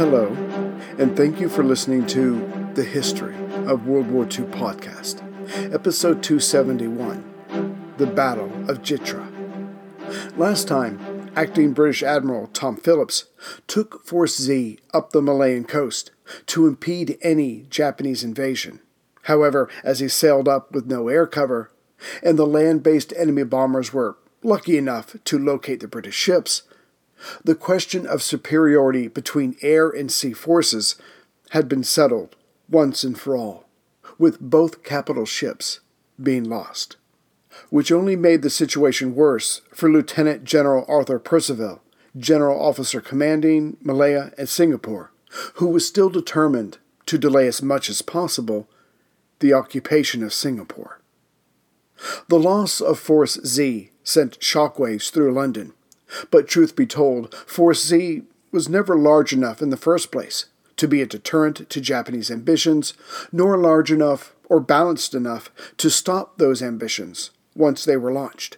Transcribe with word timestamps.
Hello, 0.00 0.28
and 0.98 1.14
thank 1.14 1.40
you 1.40 1.50
for 1.50 1.62
listening 1.62 2.06
to 2.06 2.70
the 2.72 2.84
History 2.84 3.36
of 3.66 3.86
World 3.86 4.10
War 4.10 4.24
II 4.24 4.46
podcast, 4.46 5.20
episode 5.74 6.22
271 6.22 7.94
The 7.98 8.06
Battle 8.06 8.50
of 8.66 8.80
Jitra. 8.80 9.30
Last 10.38 10.66
time, 10.66 11.30
acting 11.36 11.74
British 11.74 12.02
Admiral 12.02 12.46
Tom 12.46 12.78
Phillips 12.78 13.26
took 13.66 14.02
Force 14.02 14.38
Z 14.38 14.78
up 14.94 15.10
the 15.10 15.20
Malayan 15.20 15.64
coast 15.64 16.12
to 16.46 16.66
impede 16.66 17.18
any 17.20 17.66
Japanese 17.68 18.24
invasion. 18.24 18.80
However, 19.24 19.68
as 19.84 20.00
he 20.00 20.08
sailed 20.08 20.48
up 20.48 20.72
with 20.72 20.86
no 20.86 21.08
air 21.08 21.26
cover, 21.26 21.70
and 22.22 22.38
the 22.38 22.46
land 22.46 22.82
based 22.82 23.12
enemy 23.18 23.44
bombers 23.44 23.92
were 23.92 24.16
lucky 24.42 24.78
enough 24.78 25.14
to 25.24 25.38
locate 25.38 25.80
the 25.80 25.88
British 25.88 26.16
ships, 26.16 26.62
the 27.44 27.54
question 27.54 28.06
of 28.06 28.22
superiority 28.22 29.08
between 29.08 29.56
air 29.62 29.90
and 29.90 30.10
sea 30.10 30.32
forces 30.32 30.96
had 31.50 31.68
been 31.68 31.84
settled 31.84 32.36
once 32.68 33.04
and 33.04 33.18
for 33.18 33.36
all, 33.36 33.66
with 34.18 34.40
both 34.40 34.82
capital 34.82 35.24
ships 35.24 35.80
being 36.22 36.44
lost, 36.44 36.96
which 37.68 37.92
only 37.92 38.16
made 38.16 38.42
the 38.42 38.50
situation 38.50 39.14
worse 39.14 39.62
for 39.72 39.90
Lieutenant 39.90 40.44
General 40.44 40.84
Arthur 40.88 41.18
Percival, 41.18 41.82
General 42.16 42.60
Officer 42.60 43.00
commanding 43.00 43.76
Malaya 43.82 44.32
and 44.38 44.48
Singapore, 44.48 45.12
who 45.54 45.68
was 45.68 45.86
still 45.86 46.10
determined 46.10 46.78
to 47.06 47.18
delay 47.18 47.46
as 47.46 47.62
much 47.62 47.88
as 47.88 48.02
possible 48.02 48.68
the 49.40 49.52
occupation 49.52 50.22
of 50.22 50.34
Singapore. 50.34 51.00
The 52.28 52.38
loss 52.38 52.80
of 52.80 52.98
Force 52.98 53.38
Z 53.44 53.90
sent 54.02 54.40
shockwaves 54.40 55.10
through 55.10 55.32
London 55.32 55.72
but 56.30 56.48
truth 56.48 56.76
be 56.76 56.86
told, 56.86 57.34
Force 57.46 57.84
Z 57.84 58.22
was 58.52 58.68
never 58.68 58.96
large 58.96 59.32
enough 59.32 59.62
in 59.62 59.70
the 59.70 59.76
first 59.76 60.10
place 60.10 60.46
to 60.76 60.88
be 60.88 61.02
a 61.02 61.06
deterrent 61.06 61.68
to 61.68 61.80
Japanese 61.80 62.30
ambitions, 62.30 62.94
nor 63.30 63.56
large 63.58 63.92
enough 63.92 64.34
or 64.48 64.60
balanced 64.60 65.14
enough 65.14 65.50
to 65.76 65.90
stop 65.90 66.38
those 66.38 66.62
ambitions 66.62 67.30
once 67.54 67.84
they 67.84 67.96
were 67.96 68.12
launched. 68.12 68.56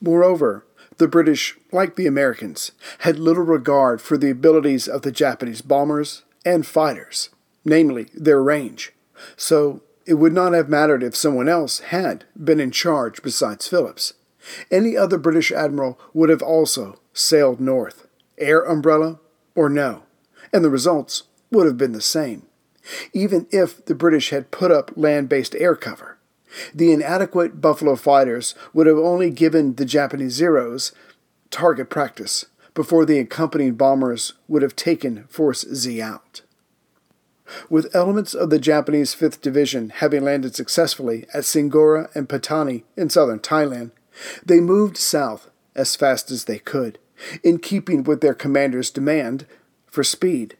Moreover, 0.00 0.64
the 0.98 1.08
British, 1.08 1.56
like 1.70 1.96
the 1.96 2.06
Americans, 2.06 2.72
had 3.00 3.18
little 3.18 3.44
regard 3.44 4.00
for 4.00 4.16
the 4.16 4.30
abilities 4.30 4.88
of 4.88 5.02
the 5.02 5.12
Japanese 5.12 5.62
bombers 5.62 6.22
and 6.44 6.66
fighters, 6.66 7.30
namely 7.64 8.08
their 8.14 8.42
range, 8.42 8.92
so 9.36 9.82
it 10.06 10.14
would 10.14 10.32
not 10.32 10.52
have 10.52 10.68
mattered 10.68 11.02
if 11.02 11.14
someone 11.14 11.48
else 11.48 11.78
had 11.78 12.24
been 12.42 12.60
in 12.60 12.70
charge 12.70 13.22
besides 13.22 13.68
Phillips. 13.68 14.14
Any 14.70 14.96
other 14.96 15.18
British 15.18 15.52
admiral 15.52 15.98
would 16.12 16.28
have 16.28 16.42
also 16.42 16.98
sailed 17.12 17.60
north, 17.60 18.06
air 18.38 18.62
umbrella 18.62 19.20
or 19.54 19.68
no, 19.68 20.02
and 20.52 20.64
the 20.64 20.70
results 20.70 21.24
would 21.50 21.66
have 21.66 21.78
been 21.78 21.92
the 21.92 22.00
same, 22.00 22.46
even 23.12 23.46
if 23.50 23.84
the 23.84 23.94
British 23.94 24.30
had 24.30 24.50
put 24.50 24.70
up 24.70 24.90
land 24.96 25.28
based 25.28 25.54
air 25.56 25.76
cover. 25.76 26.18
The 26.74 26.92
inadequate 26.92 27.60
Buffalo 27.60 27.96
fighters 27.96 28.54
would 28.74 28.86
have 28.86 28.98
only 28.98 29.30
given 29.30 29.74
the 29.74 29.84
Japanese 29.84 30.32
Zeros 30.32 30.92
target 31.50 31.88
practice 31.88 32.46
before 32.74 33.04
the 33.04 33.18
accompanying 33.18 33.74
bombers 33.74 34.34
would 34.48 34.62
have 34.62 34.76
taken 34.76 35.24
Force 35.28 35.64
Z 35.72 36.00
out. 36.00 36.42
With 37.68 37.94
elements 37.94 38.34
of 38.34 38.50
the 38.50 38.58
Japanese 38.58 39.14
5th 39.14 39.40
Division 39.40 39.90
having 39.90 40.24
landed 40.24 40.54
successfully 40.54 41.26
at 41.34 41.44
Singora 41.44 42.14
and 42.14 42.28
Patani 42.28 42.84
in 42.96 43.10
southern 43.10 43.40
Thailand, 43.40 43.90
they 44.44 44.60
moved 44.60 44.96
south 44.96 45.50
as 45.74 45.96
fast 45.96 46.30
as 46.30 46.44
they 46.44 46.58
could, 46.58 46.98
in 47.42 47.58
keeping 47.58 48.02
with 48.02 48.20
their 48.20 48.34
commander's 48.34 48.90
demand 48.90 49.46
for 49.86 50.04
speed. 50.04 50.56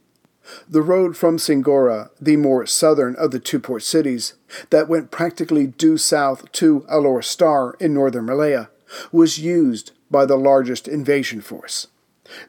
The 0.69 0.83
road 0.83 1.17
from 1.17 1.39
Singora, 1.39 2.11
the 2.21 2.37
more 2.37 2.67
southern 2.67 3.15
of 3.17 3.31
the 3.31 3.39
two 3.39 3.61
port 3.61 3.83
cities, 3.83 4.35
that 4.71 4.89
went 4.89 5.11
practically 5.11 5.67
due 5.67 5.97
south 5.97 6.51
to 6.53 6.81
Alor 6.91 7.23
Star 7.23 7.77
in 7.79 7.95
northern 7.95 8.27
Malaya, 8.27 8.69
was 9.11 9.39
used 9.39 9.93
by 10.11 10.27
the 10.27 10.37
largest 10.37 10.89
invasion 10.89 11.41
force. 11.41 11.87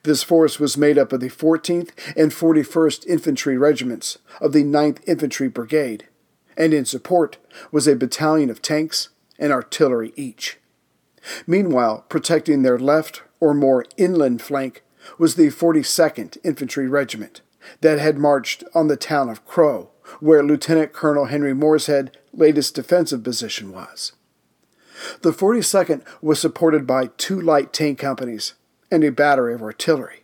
This 0.03 0.23
force 0.23 0.59
was 0.59 0.77
made 0.77 0.97
up 0.97 1.13
of 1.13 1.19
the 1.19 1.29
14th 1.29 1.89
and 2.15 2.31
41st 2.31 3.05
Infantry 3.05 3.57
Regiments 3.57 4.17
of 4.41 4.53
the 4.53 4.63
9th 4.63 4.99
Infantry 5.07 5.47
Brigade, 5.47 6.07
and 6.57 6.73
in 6.73 6.85
support 6.85 7.37
was 7.71 7.87
a 7.87 7.95
battalion 7.95 8.49
of 8.49 8.61
tanks 8.61 9.09
and 9.39 9.51
artillery 9.51 10.13
each. 10.15 10.59
Meanwhile, 11.47 12.05
protecting 12.09 12.61
their 12.61 12.79
left 12.79 13.21
or 13.39 13.53
more 13.53 13.85
inland 13.97 14.41
flank 14.41 14.83
was 15.17 15.35
the 15.35 15.47
42nd 15.47 16.37
Infantry 16.43 16.87
Regiment 16.87 17.41
that 17.81 17.99
had 17.99 18.17
marched 18.17 18.63
on 18.73 18.87
the 18.87 18.97
town 18.97 19.29
of 19.29 19.45
Kroh, 19.45 19.89
where 20.19 20.43
Lieutenant 20.43 20.93
Colonel 20.93 21.25
Henry 21.25 21.53
Moorhead's 21.53 22.11
latest 22.33 22.75
defensive 22.75 23.23
position 23.23 23.71
was. 23.71 24.13
The 25.21 25.31
42nd 25.31 26.03
was 26.21 26.39
supported 26.39 26.85
by 26.85 27.07
two 27.17 27.39
light 27.39 27.73
tank 27.73 27.99
companies 27.99 28.53
and 28.91 29.03
a 29.03 29.11
battery 29.11 29.53
of 29.53 29.61
artillery. 29.61 30.23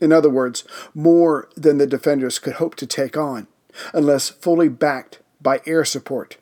In 0.00 0.12
other 0.12 0.30
words, 0.30 0.64
more 0.94 1.48
than 1.56 1.78
the 1.78 1.86
defenders 1.86 2.38
could 2.38 2.54
hope 2.54 2.74
to 2.76 2.86
take 2.86 3.16
on, 3.16 3.46
unless 3.92 4.28
fully 4.28 4.68
backed 4.68 5.20
by 5.40 5.60
air 5.66 5.84
support, 5.84 6.36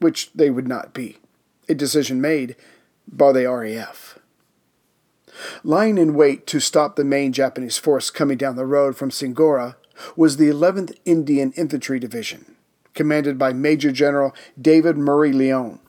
which 0.00 0.32
they 0.34 0.50
would 0.50 0.68
not 0.68 0.92
be. 0.92 1.18
A 1.68 1.74
decision 1.74 2.20
made 2.20 2.56
by 3.06 3.32
the 3.32 3.46
RAF. 3.46 4.18
Lying 5.62 5.98
in 5.98 6.14
wait 6.14 6.46
to 6.46 6.60
stop 6.60 6.96
the 6.96 7.04
main 7.04 7.32
Japanese 7.32 7.78
force 7.78 8.10
coming 8.10 8.38
down 8.38 8.56
the 8.56 8.66
road 8.66 8.96
from 8.96 9.10
Singora 9.10 9.76
was 10.16 10.36
the 10.36 10.48
11th 10.48 10.96
Indian 11.04 11.52
Infantry 11.52 11.98
Division, 11.98 12.56
commanded 12.94 13.38
by 13.38 13.52
Major 13.52 13.92
General 13.92 14.34
David 14.60 14.96
Murray 14.96 15.32
Lyon. 15.32 15.80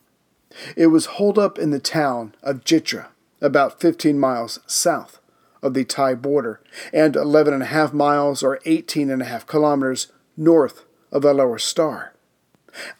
It 0.75 0.87
was 0.87 1.05
holed 1.05 1.37
up 1.37 1.59
in 1.59 1.71
the 1.71 1.79
town 1.79 2.33
of 2.41 2.63
Jitra, 2.63 3.07
about 3.41 3.79
15 3.79 4.19
miles 4.19 4.59
south 4.65 5.19
of 5.61 5.73
the 5.73 5.83
Thai 5.83 6.15
border 6.15 6.61
and 6.93 7.15
11 7.15 7.53
and 7.53 7.63
a 7.63 7.67
half 7.67 7.91
miles 7.91 8.43
or 8.43 8.59
18 8.65 9.09
and 9.09 9.21
a 9.21 9.25
half 9.25 9.47
kilometers 9.47 10.11
north 10.37 10.85
of 11.11 11.23
the 11.23 11.33
Alor 11.33 11.59
Star. 11.59 12.13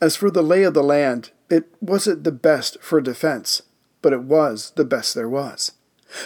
As 0.01 0.15
for 0.15 0.31
the 0.31 0.41
lay 0.41 0.63
of 0.63 0.73
the 0.73 0.83
land, 0.83 1.31
it 1.49 1.67
wasn't 1.79 2.23
the 2.23 2.31
best 2.31 2.77
for 2.81 3.01
defense, 3.01 3.61
but 4.05 4.13
it 4.13 4.21
was 4.21 4.71
the 4.75 4.85
best 4.85 5.15
there 5.15 5.27
was. 5.27 5.71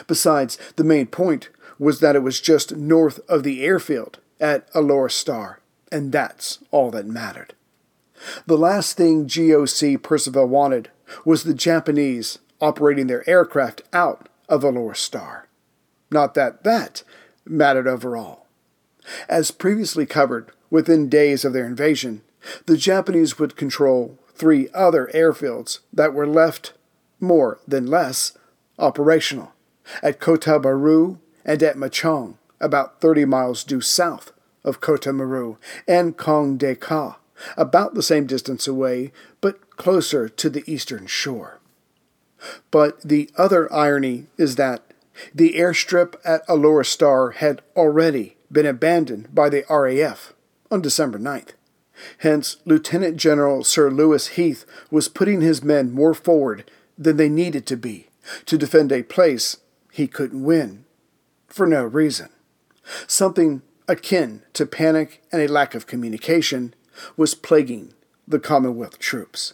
Besides, 0.06 0.58
the 0.76 0.84
main 0.84 1.08
point 1.08 1.48
was 1.80 2.02
that 2.02 2.14
it 2.14 2.20
was 2.20 2.42
just 2.42 2.76
north 2.76 3.22
of 3.30 3.44
the 3.44 3.64
airfield 3.64 4.20
at 4.38 4.70
Alor 4.74 5.10
Star, 5.10 5.62
and 5.90 6.12
that's 6.12 6.60
all 6.72 6.92
that 6.92 7.06
mattered. 7.06 7.54
The 8.46 8.58
last 8.58 8.98
thing 8.98 9.28
GOC 9.28 10.04
Percival 10.04 10.46
wanted 10.46 10.90
was 11.24 11.44
the 11.44 11.54
Japanese 11.54 12.40
operating 12.60 13.08
their 13.08 13.28
aircraft 13.30 13.82
out 13.94 14.28
of 14.50 14.64
Alor 14.64 14.98
Star. 14.98 15.48
Not 16.12 16.34
that 16.34 16.66
that 16.66 17.04
mattered 17.46 17.88
overall. 17.88 18.46
As 19.30 19.52
previously 19.52 20.06
covered, 20.06 20.52
within 20.70 21.08
days 21.08 21.46
of 21.46 21.54
their 21.54 21.66
invasion, 21.66 22.24
the 22.66 22.76
Japanese 22.76 23.40
would 23.40 23.56
control 23.56 24.20
three 24.36 24.68
other 24.74 25.10
airfields 25.14 25.80
that 25.94 26.14
were 26.14 26.28
left 26.28 26.74
more 27.20 27.60
than 27.68 27.88
less, 27.88 28.38
operational 28.78 29.54
at 30.02 30.20
Kota 30.20 30.60
Baru 30.60 31.18
and 31.46 31.62
at 31.64 31.76
Machang, 31.76 32.36
about 32.60 33.02
30 33.02 33.26
miles 33.26 33.64
due 33.64 33.82
south 33.82 34.32
of 34.64 34.82
Kota 34.82 35.12
Baru, 35.14 35.58
and 35.88 36.16
Gong 36.16 36.58
Kedak, 36.58 37.16
about 37.56 37.94
the 37.94 38.04
same 38.04 38.26
distance 38.28 38.68
away, 38.68 39.12
but 39.42 39.78
closer 39.78 40.28
to 40.28 40.50
the 40.50 40.64
eastern 40.72 41.08
shore. 41.08 41.60
But 42.72 43.02
the 43.02 43.30
other 43.38 43.72
irony 43.74 44.28
is 44.38 44.56
that 44.56 44.84
the 45.34 45.54
airstrip 45.54 46.16
at 46.24 46.46
Alor 46.48 46.86
Star 46.86 47.32
had 47.32 47.62
already 47.76 48.36
been 48.52 48.66
abandoned 48.66 49.34
by 49.34 49.50
the 49.50 49.66
RAF 49.70 50.34
on 50.72 50.82
December 50.82 51.20
9th, 51.20 51.54
Hence, 52.20 52.58
Lieutenant 52.66 53.18
General 53.18 53.64
Sir 53.64 53.90
Lewis 53.90 54.28
Heath 54.30 54.66
was 54.90 55.10
putting 55.10 55.42
his 55.42 55.64
men 55.64 55.92
more 55.92 56.14
forward 56.14 56.70
than 57.00 57.18
they 57.18 57.30
needed 57.30 57.66
to 57.66 57.78
be 57.78 58.10
to 58.46 58.58
defend 58.58 58.92
a 58.92 59.02
place 59.02 59.58
he 59.92 60.06
couldn't 60.06 60.44
win 60.44 60.86
for 61.48 61.66
no 61.66 61.84
reason. 61.84 62.30
Something 63.08 63.62
akin 63.88 64.44
to 64.54 64.66
panic 64.66 65.24
and 65.32 65.42
a 65.42 65.48
lack 65.48 65.74
of 65.74 65.88
communication 65.88 66.76
was 67.18 67.34
plaguing 67.34 67.94
the 68.28 68.40
Commonwealth 68.40 69.00
troops. 69.00 69.54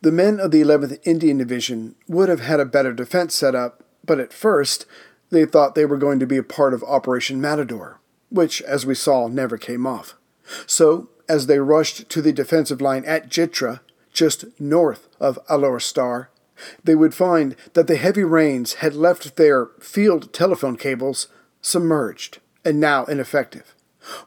The 0.00 0.12
men 0.12 0.38
of 0.38 0.50
the 0.50 0.62
11th 0.62 0.98
Indian 1.04 1.38
Division 1.38 1.96
would 2.06 2.28
have 2.28 2.40
had 2.40 2.60
a 2.60 2.64
better 2.64 2.92
defense 2.92 3.34
set 3.34 3.54
up, 3.54 3.82
but 4.04 4.20
at 4.20 4.32
first 4.32 4.86
they 5.30 5.44
thought 5.44 5.74
they 5.74 5.86
were 5.86 5.96
going 5.96 6.20
to 6.20 6.26
be 6.26 6.36
a 6.36 6.42
part 6.42 6.74
of 6.74 6.84
Operation 6.84 7.40
Matador, 7.40 8.00
which, 8.30 8.60
as 8.62 8.86
we 8.86 8.94
saw, 8.94 9.28
never 9.28 9.56
came 9.56 9.86
off. 9.86 10.14
So, 10.66 11.08
as 11.28 11.46
they 11.46 11.58
rushed 11.58 12.08
to 12.10 12.20
the 12.20 12.32
defensive 12.32 12.80
line 12.80 13.04
at 13.06 13.30
Jitra, 13.30 13.80
just 14.12 14.44
north 14.60 15.08
of 15.20 15.38
Alor 15.48 15.80
Star, 15.80 16.30
they 16.84 16.94
would 16.94 17.14
find 17.14 17.56
that 17.72 17.86
the 17.86 17.96
heavy 17.96 18.24
rains 18.24 18.74
had 18.74 18.94
left 18.94 19.36
their 19.36 19.66
field 19.80 20.32
telephone 20.32 20.76
cables 20.76 21.28
submerged 21.60 22.38
and 22.64 22.78
now 22.78 23.04
ineffective. 23.04 23.74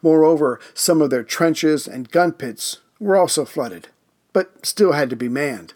Moreover, 0.02 0.60
some 0.74 1.02
of 1.02 1.10
their 1.10 1.24
trenches 1.24 1.88
and 1.88 2.12
gun 2.12 2.32
pits 2.32 2.80
were 3.00 3.16
also 3.16 3.46
flooded, 3.46 3.90
but 4.34 4.66
still 4.66 4.94
had 4.94 5.10
to 5.10 5.16
be 5.16 5.30
manned, 5.30 5.74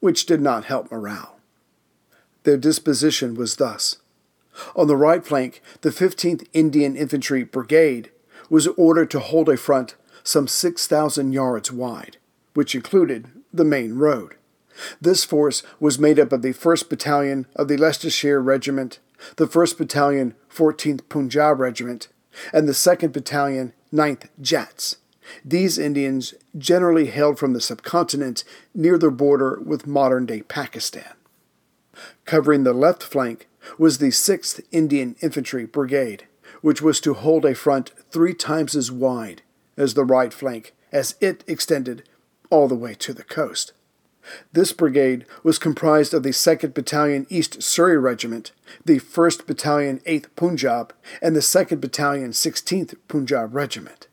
which 0.00 0.26
did 0.26 0.40
not 0.40 0.64
help 0.64 0.90
morale. 0.90 1.38
Their 2.44 2.56
disposition 2.56 3.34
was 3.34 3.56
thus. 3.56 3.96
On 4.76 4.86
the 4.86 4.96
right 4.96 5.24
flank, 5.24 5.60
the 5.80 5.90
15th 5.90 6.46
Indian 6.52 6.96
Infantry 6.96 7.42
Brigade 7.42 8.10
was 8.48 8.68
ordered 8.68 9.10
to 9.10 9.18
hold 9.18 9.48
a 9.48 9.56
front 9.56 9.96
some 10.22 10.46
6,000 10.46 11.32
yards 11.32 11.72
wide, 11.72 12.18
which 12.54 12.74
included 12.74 13.28
the 13.52 13.64
main 13.64 13.94
road. 13.94 14.36
This 15.00 15.24
force 15.24 15.62
was 15.78 15.98
made 15.98 16.18
up 16.18 16.32
of 16.32 16.42
the 16.42 16.52
1st 16.52 16.88
Battalion 16.88 17.46
of 17.54 17.68
the 17.68 17.76
Leicestershire 17.76 18.40
Regiment, 18.40 18.98
the 19.36 19.46
1st 19.46 19.78
Battalion, 19.78 20.34
14th 20.52 21.08
Punjab 21.08 21.60
Regiment, 21.60 22.08
and 22.52 22.68
the 22.68 22.72
2nd 22.72 23.12
Battalion, 23.12 23.72
9th 23.92 24.28
Jats. 24.40 24.96
These 25.44 25.78
Indians 25.78 26.34
generally 26.58 27.06
hailed 27.06 27.38
from 27.38 27.52
the 27.52 27.60
subcontinent 27.60 28.44
near 28.74 28.98
the 28.98 29.10
border 29.10 29.60
with 29.64 29.86
modern 29.86 30.26
day 30.26 30.42
Pakistan. 30.42 31.14
Covering 32.24 32.64
the 32.64 32.72
left 32.72 33.02
flank 33.02 33.48
was 33.78 33.98
the 33.98 34.08
6th 34.08 34.60
Indian 34.72 35.16
Infantry 35.22 35.64
Brigade, 35.64 36.26
which 36.60 36.82
was 36.82 37.00
to 37.00 37.14
hold 37.14 37.44
a 37.44 37.54
front 37.54 37.92
three 38.10 38.34
times 38.34 38.74
as 38.74 38.90
wide 38.90 39.42
as 39.76 39.94
the 39.94 40.04
right 40.04 40.32
flank 40.32 40.74
as 40.92 41.14
it 41.20 41.44
extended 41.46 42.02
all 42.50 42.68
the 42.68 42.74
way 42.74 42.94
to 42.94 43.12
the 43.12 43.24
coast. 43.24 43.72
This 44.52 44.72
brigade 44.72 45.26
was 45.42 45.58
comprised 45.58 46.14
of 46.14 46.22
the 46.22 46.30
2nd 46.30 46.72
Battalion 46.72 47.26
East 47.28 47.62
Surrey 47.62 47.98
Regiment, 47.98 48.52
the 48.84 48.98
1st 48.98 49.46
Battalion 49.46 50.00
8th 50.06 50.26
Punjab, 50.36 50.94
and 51.20 51.36
the 51.36 51.40
2nd 51.40 51.80
Battalion 51.80 52.30
16th 52.30 52.94
Punjab 53.08 53.54
Regiment. 53.54 54.08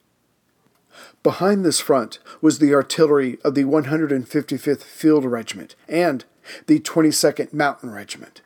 Behind 1.24 1.63
this 1.63 1.80
front 1.80 2.19
was 2.42 2.60
the 2.60 2.74
artillery 2.74 3.38
of 3.44 3.56
the 3.56 3.63
155th 3.63 4.83
Field 4.83 5.24
Regiment 5.25 5.75
and 5.88 6.25
the 6.68 6.80
22nd 6.80 7.54
Mountain 7.54 7.92
Regiment, 7.92 8.42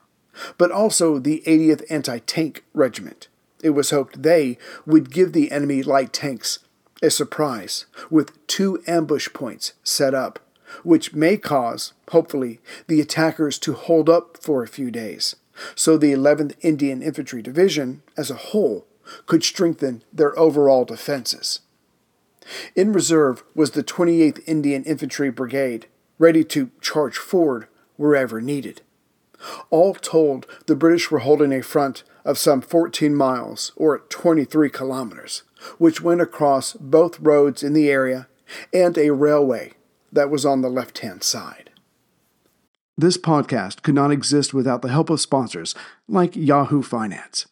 but 0.58 0.72
also 0.72 1.18
the 1.18 1.42
80th 1.48 1.84
Anti 1.90 2.20
Tank 2.20 2.64
Regiment. 2.74 3.28
It 3.64 3.70
was 3.72 3.90
hoped 3.90 4.22
they 4.22 4.58
would 4.86 5.10
give 5.10 5.32
the 5.32 5.52
enemy 5.52 5.82
light 5.82 6.12
tanks 6.12 6.60
a 7.02 7.10
surprise 7.10 7.86
with 8.10 8.46
two 8.48 8.82
ambush 8.88 9.30
points 9.34 9.74
set 9.84 10.14
up 10.14 10.40
which 10.84 11.14
may 11.14 11.38
cause, 11.38 11.94
hopefully, 12.10 12.60
the 12.88 13.02
attackers 13.02 13.58
to 13.60 13.74
hold 13.74 14.10
up 14.10 14.38
for 14.42 14.64
a 14.64 14.68
few 14.68 14.92
days, 14.92 15.36
so 15.76 15.98
the 15.98 16.12
11th 16.12 16.56
Indian 16.62 17.02
Infantry 17.02 17.42
Division, 17.42 18.02
as 18.18 18.30
a 18.30 18.36
whole, 18.36 18.86
could 19.26 19.44
strengthen 19.44 20.04
their 20.12 20.38
overall 20.38 20.86
defenses. 20.86 21.62
In 22.76 22.92
reserve 22.92 23.44
was 23.54 23.72
the 23.72 23.84
28th 23.84 24.42
Indian 24.46 24.84
Infantry 24.84 25.30
Brigade, 25.30 25.88
ready 26.18 26.44
to 26.46 26.72
charge 26.82 27.18
forward 27.18 27.68
wherever 27.98 28.42
needed. 28.42 28.82
All 29.70 29.94
told, 29.94 30.48
the 30.66 30.76
British 30.76 31.12
were 31.12 31.20
holding 31.20 31.54
a 31.54 31.62
front 31.62 32.04
of 32.24 32.38
some 32.38 32.62
14 32.62 33.14
miles, 33.14 33.72
or 33.76 34.00
23 34.00 34.70
kilometers, 34.70 35.44
which 35.78 36.02
went 36.02 36.22
across 36.22 36.74
both 36.74 37.20
roads 37.20 37.64
in 37.64 37.74
the 37.74 37.90
area 37.90 38.28
and 38.74 38.98
a 38.98 39.12
railway 39.12 39.74
that 40.12 40.30
was 40.30 40.46
on 40.46 40.62
the 40.62 40.70
left 40.70 41.00
hand 41.00 41.24
side. 41.24 41.72
This 42.98 43.18
podcast 43.18 43.82
could 43.82 43.96
not 43.96 44.12
exist 44.12 44.54
without 44.54 44.82
the 44.82 44.90
help 44.90 45.10
of 45.10 45.20
sponsors 45.20 45.76
like 46.08 46.36
Yahoo 46.36 46.82
Finance. 46.82 47.46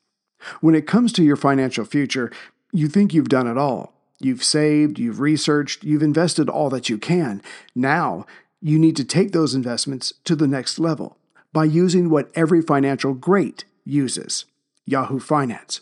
When 0.61 0.75
it 0.75 0.87
comes 0.87 1.11
to 1.13 1.23
your 1.23 1.35
financial 1.35 1.85
future, 1.85 2.31
you 2.71 2.87
think 2.87 3.13
you've 3.13 3.29
done 3.29 3.47
it 3.47 3.57
all. 3.57 3.93
You've 4.19 4.43
saved, 4.43 4.99
you've 4.99 5.19
researched, 5.19 5.83
you've 5.83 6.03
invested 6.03 6.49
all 6.49 6.69
that 6.69 6.87
you 6.87 6.97
can. 6.97 7.41
Now, 7.75 8.25
you 8.61 8.79
need 8.79 8.95
to 8.95 9.03
take 9.03 9.33
those 9.33 9.53
investments 9.53 10.13
to 10.23 10.35
the 10.35 10.47
next 10.47 10.79
level 10.79 11.17
by 11.51 11.65
using 11.65 12.09
what 12.09 12.31
every 12.33 12.61
financial 12.61 13.13
great 13.13 13.65
uses 13.85 14.45
Yahoo 14.85 15.19
Finance. 15.19 15.81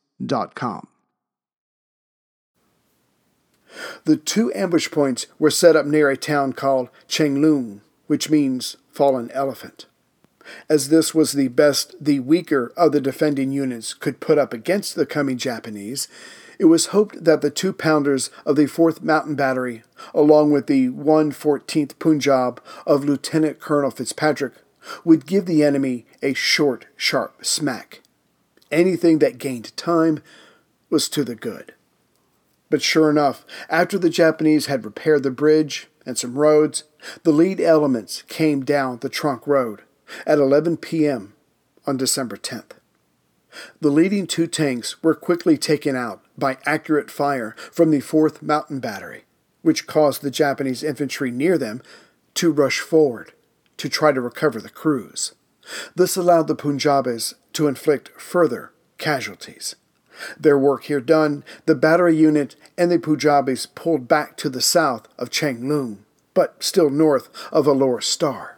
The 4.03 4.17
two 4.17 4.53
ambush 4.53 4.91
points 4.91 5.27
were 5.39 5.51
set 5.51 5.75
up 5.75 5.85
near 5.85 6.09
a 6.09 6.17
town 6.17 6.53
called 6.53 6.89
Changlung, 7.07 7.81
which 8.07 8.29
means 8.29 8.77
fallen 8.91 9.31
elephant. 9.31 9.85
As 10.69 10.89
this 10.89 11.13
was 11.15 11.33
the 11.33 11.47
best 11.47 11.95
the 12.01 12.19
weaker 12.19 12.73
of 12.75 12.91
the 12.91 13.01
defending 13.01 13.51
units 13.51 13.93
could 13.93 14.19
put 14.19 14.37
up 14.37 14.53
against 14.53 14.95
the 14.95 15.05
coming 15.05 15.37
Japanese, 15.37 16.07
it 16.59 16.65
was 16.65 16.87
hoped 16.87 17.23
that 17.23 17.41
the 17.41 17.49
two 17.49 17.73
pounders 17.73 18.29
of 18.45 18.55
the 18.55 18.65
4th 18.65 19.01
Mountain 19.01 19.35
Battery, 19.35 19.83
along 20.13 20.51
with 20.51 20.67
the 20.67 20.89
114th 20.89 21.97
Punjab 21.99 22.61
of 22.85 23.05
Lieutenant 23.05 23.59
Colonel 23.59 23.91
Fitzpatrick, 23.91 24.53
would 25.03 25.25
give 25.25 25.45
the 25.45 25.63
enemy 25.63 26.05
a 26.21 26.33
short, 26.33 26.85
sharp 26.97 27.45
smack. 27.45 28.01
Anything 28.71 29.19
that 29.19 29.37
gained 29.37 29.75
time 29.75 30.21
was 30.89 31.09
to 31.09 31.23
the 31.23 31.35
good. 31.35 31.73
But 32.69 32.81
sure 32.81 33.09
enough, 33.09 33.45
after 33.69 33.97
the 33.97 34.09
Japanese 34.09 34.67
had 34.67 34.85
repaired 34.85 35.23
the 35.23 35.31
bridge 35.31 35.87
and 36.05 36.17
some 36.17 36.37
roads, 36.37 36.85
the 37.23 37.31
lead 37.31 37.59
elements 37.59 38.23
came 38.23 38.63
down 38.63 38.99
the 38.99 39.09
trunk 39.09 39.45
road 39.45 39.81
at 40.25 40.39
11 40.39 40.77
p.m. 40.77 41.33
on 41.85 41.97
December 41.97 42.37
10th. 42.37 42.71
The 43.81 43.89
leading 43.89 44.27
two 44.27 44.47
tanks 44.47 45.03
were 45.03 45.13
quickly 45.13 45.57
taken 45.57 45.95
out 45.95 46.23
by 46.37 46.57
accurate 46.65 47.11
fire 47.11 47.55
from 47.71 47.91
the 47.91 47.99
4th 47.99 48.41
Mountain 48.41 48.79
Battery, 48.79 49.25
which 49.61 49.87
caused 49.87 50.21
the 50.21 50.31
Japanese 50.31 50.83
infantry 50.83 51.31
near 51.31 51.57
them 51.57 51.81
to 52.35 52.51
rush 52.51 52.79
forward 52.79 53.33
to 53.77 53.89
try 53.89 54.11
to 54.11 54.21
recover 54.21 54.61
the 54.61 54.69
crews. 54.69 55.33
This 55.95 56.15
allowed 56.15 56.47
the 56.47 56.55
Punjabis 56.55 57.33
to 57.53 57.67
inflict 57.67 58.09
further 58.19 58.71
casualties. 58.97 59.75
Their 60.39 60.57
work 60.57 60.83
here 60.83 61.01
done, 61.01 61.43
the 61.65 61.75
battery 61.75 62.15
unit 62.15 62.55
and 62.77 62.91
the 62.91 62.99
Punjabis 62.99 63.65
pulled 63.65 64.07
back 64.07 64.37
to 64.37 64.49
the 64.49 64.61
south 64.61 65.07
of 65.17 65.29
Changlung, 65.29 65.99
but 66.33 66.63
still 66.63 66.89
north 66.89 67.29
of 67.51 67.65
Alor 67.65 68.03
Star. 68.03 68.57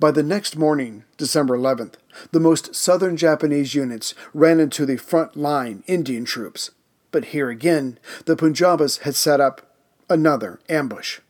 By 0.00 0.10
the 0.10 0.22
next 0.22 0.56
morning, 0.56 1.04
December 1.16 1.56
11th, 1.56 1.94
the 2.32 2.40
most 2.40 2.74
southern 2.74 3.16
Japanese 3.16 3.74
units 3.74 4.14
ran 4.32 4.58
into 4.58 4.86
the 4.86 4.96
front 4.96 5.36
line 5.36 5.84
Indian 5.86 6.24
troops. 6.24 6.70
But 7.10 7.26
here 7.26 7.50
again, 7.50 7.98
the 8.24 8.36
Punjabis 8.36 8.98
had 8.98 9.14
set 9.14 9.40
up 9.40 9.74
another 10.08 10.60
ambush. 10.68 11.20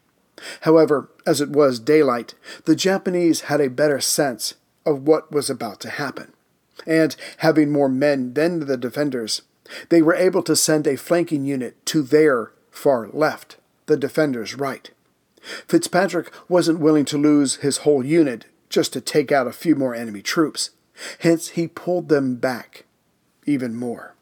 However, 0.63 1.11
as 1.27 1.41
it 1.41 1.51
was 1.51 1.81
daylight, 1.81 2.35
the 2.65 2.77
Japanese 2.77 3.43
had 3.43 3.61
a 3.61 3.71
better 3.71 4.01
sense 4.01 4.55
of 4.87 5.07
what 5.07 5.31
was 5.33 5.51
about 5.51 5.81
to 5.81 5.91
happen. 5.91 6.33
And 6.87 7.17
having 7.39 7.73
more 7.73 7.89
men 7.89 8.35
than 8.35 8.61
the 8.61 8.77
defenders, 8.77 9.43
they 9.89 10.01
were 10.01 10.15
able 10.15 10.43
to 10.45 10.57
send 10.57 10.87
a 10.87 10.97
flanking 10.97 11.45
unit 11.45 11.85
to 11.87 12.03
their 12.03 12.53
far 12.71 13.09
left, 13.09 13.57
the 13.87 13.97
defenders' 13.97 14.55
right. 14.55 14.91
Fitzpatrick 15.69 16.33
wasn't 16.49 16.81
willing 16.81 17.05
to 17.07 17.19
lose 17.19 17.57
his 17.57 17.79
whole 17.79 18.05
unit 18.05 18.47
just 18.69 18.93
to 18.93 19.01
take 19.01 19.31
out 19.31 19.47
a 19.47 19.53
few 19.53 19.75
more 19.75 19.95
enemy 19.95 20.23
troops. 20.23 20.71
Hence, 21.21 21.51
he 21.51 21.69
pulled 21.69 22.09
them 22.09 22.37
back 22.37 22.85
even 23.45 23.75
more. 23.75 24.15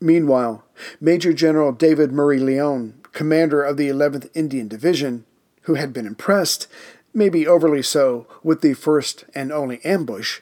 Meanwhile, 0.00 0.64
Major 1.00 1.32
General 1.32 1.72
David 1.72 2.10
Murray 2.10 2.38
Lyon, 2.38 2.94
commander 3.12 3.62
of 3.62 3.76
the 3.76 3.88
11th 3.88 4.30
Indian 4.34 4.66
Division, 4.66 5.26
who 5.62 5.74
had 5.74 5.92
been 5.92 6.06
impressed, 6.06 6.66
maybe 7.12 7.46
overly 7.46 7.82
so, 7.82 8.26
with 8.42 8.60
the 8.60 8.74
first 8.74 9.24
and 9.34 9.52
only 9.52 9.84
ambush, 9.84 10.40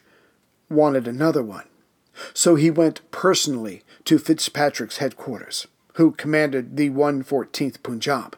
wanted 0.70 1.08
another 1.08 1.42
one. 1.42 1.66
So 2.34 2.56
he 2.56 2.70
went 2.70 3.08
personally 3.10 3.82
to 4.04 4.18
Fitzpatrick's 4.18 4.98
headquarters, 4.98 5.66
who 5.94 6.12
commanded 6.12 6.76
the 6.76 6.90
114th 6.90 7.82
Punjab. 7.82 8.36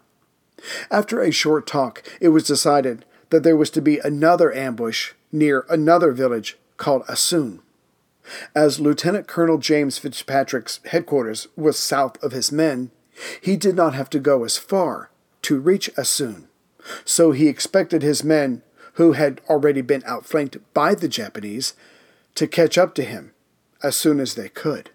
After 0.91 1.21
a 1.21 1.31
short 1.31 1.67
talk, 1.67 2.03
it 2.21 2.29
was 2.29 2.45
decided 2.45 3.05
that 3.31 3.43
there 3.43 3.57
was 3.57 3.71
to 3.71 3.81
be 3.81 3.99
another 3.99 4.53
ambush 4.53 5.13
near 5.33 5.65
another 5.69 6.13
village 6.13 6.59
called 6.77 7.07
Asun. 7.07 7.61
As 8.55 8.81
Lieutenant 8.81 9.27
Colonel 9.27 9.59
James 9.59 9.99
Fitzpatrick's 9.99 10.81
headquarters 10.87 11.49
was 11.57 11.79
south 11.79 12.23
of 12.23 12.33
his 12.33 12.53
men, 12.53 12.91
he 13.41 13.57
did 13.57 13.75
not 13.75 13.95
have 13.95 14.11
to 14.11 14.19
go 14.19 14.45
as 14.45 14.57
far 14.57 15.11
to 15.43 15.59
reach 15.59 15.91
Asun, 15.97 16.45
so 17.05 17.33
he 17.33 17.49
expected 17.49 18.03
his 18.03 18.25
men, 18.25 18.63
who 18.95 19.13
had 19.13 19.41
already 19.49 19.81
been 19.81 20.03
outflanked 20.07 20.59
by 20.75 20.95
the 20.95 21.09
Japanese, 21.09 21.75
to 22.35 22.47
catch 22.47 22.79
up 22.79 22.95
to 22.95 23.05
him 23.05 23.33
as 23.83 23.97
soon 23.97 24.21
as 24.21 24.35
they 24.35 24.49
could. 24.49 24.91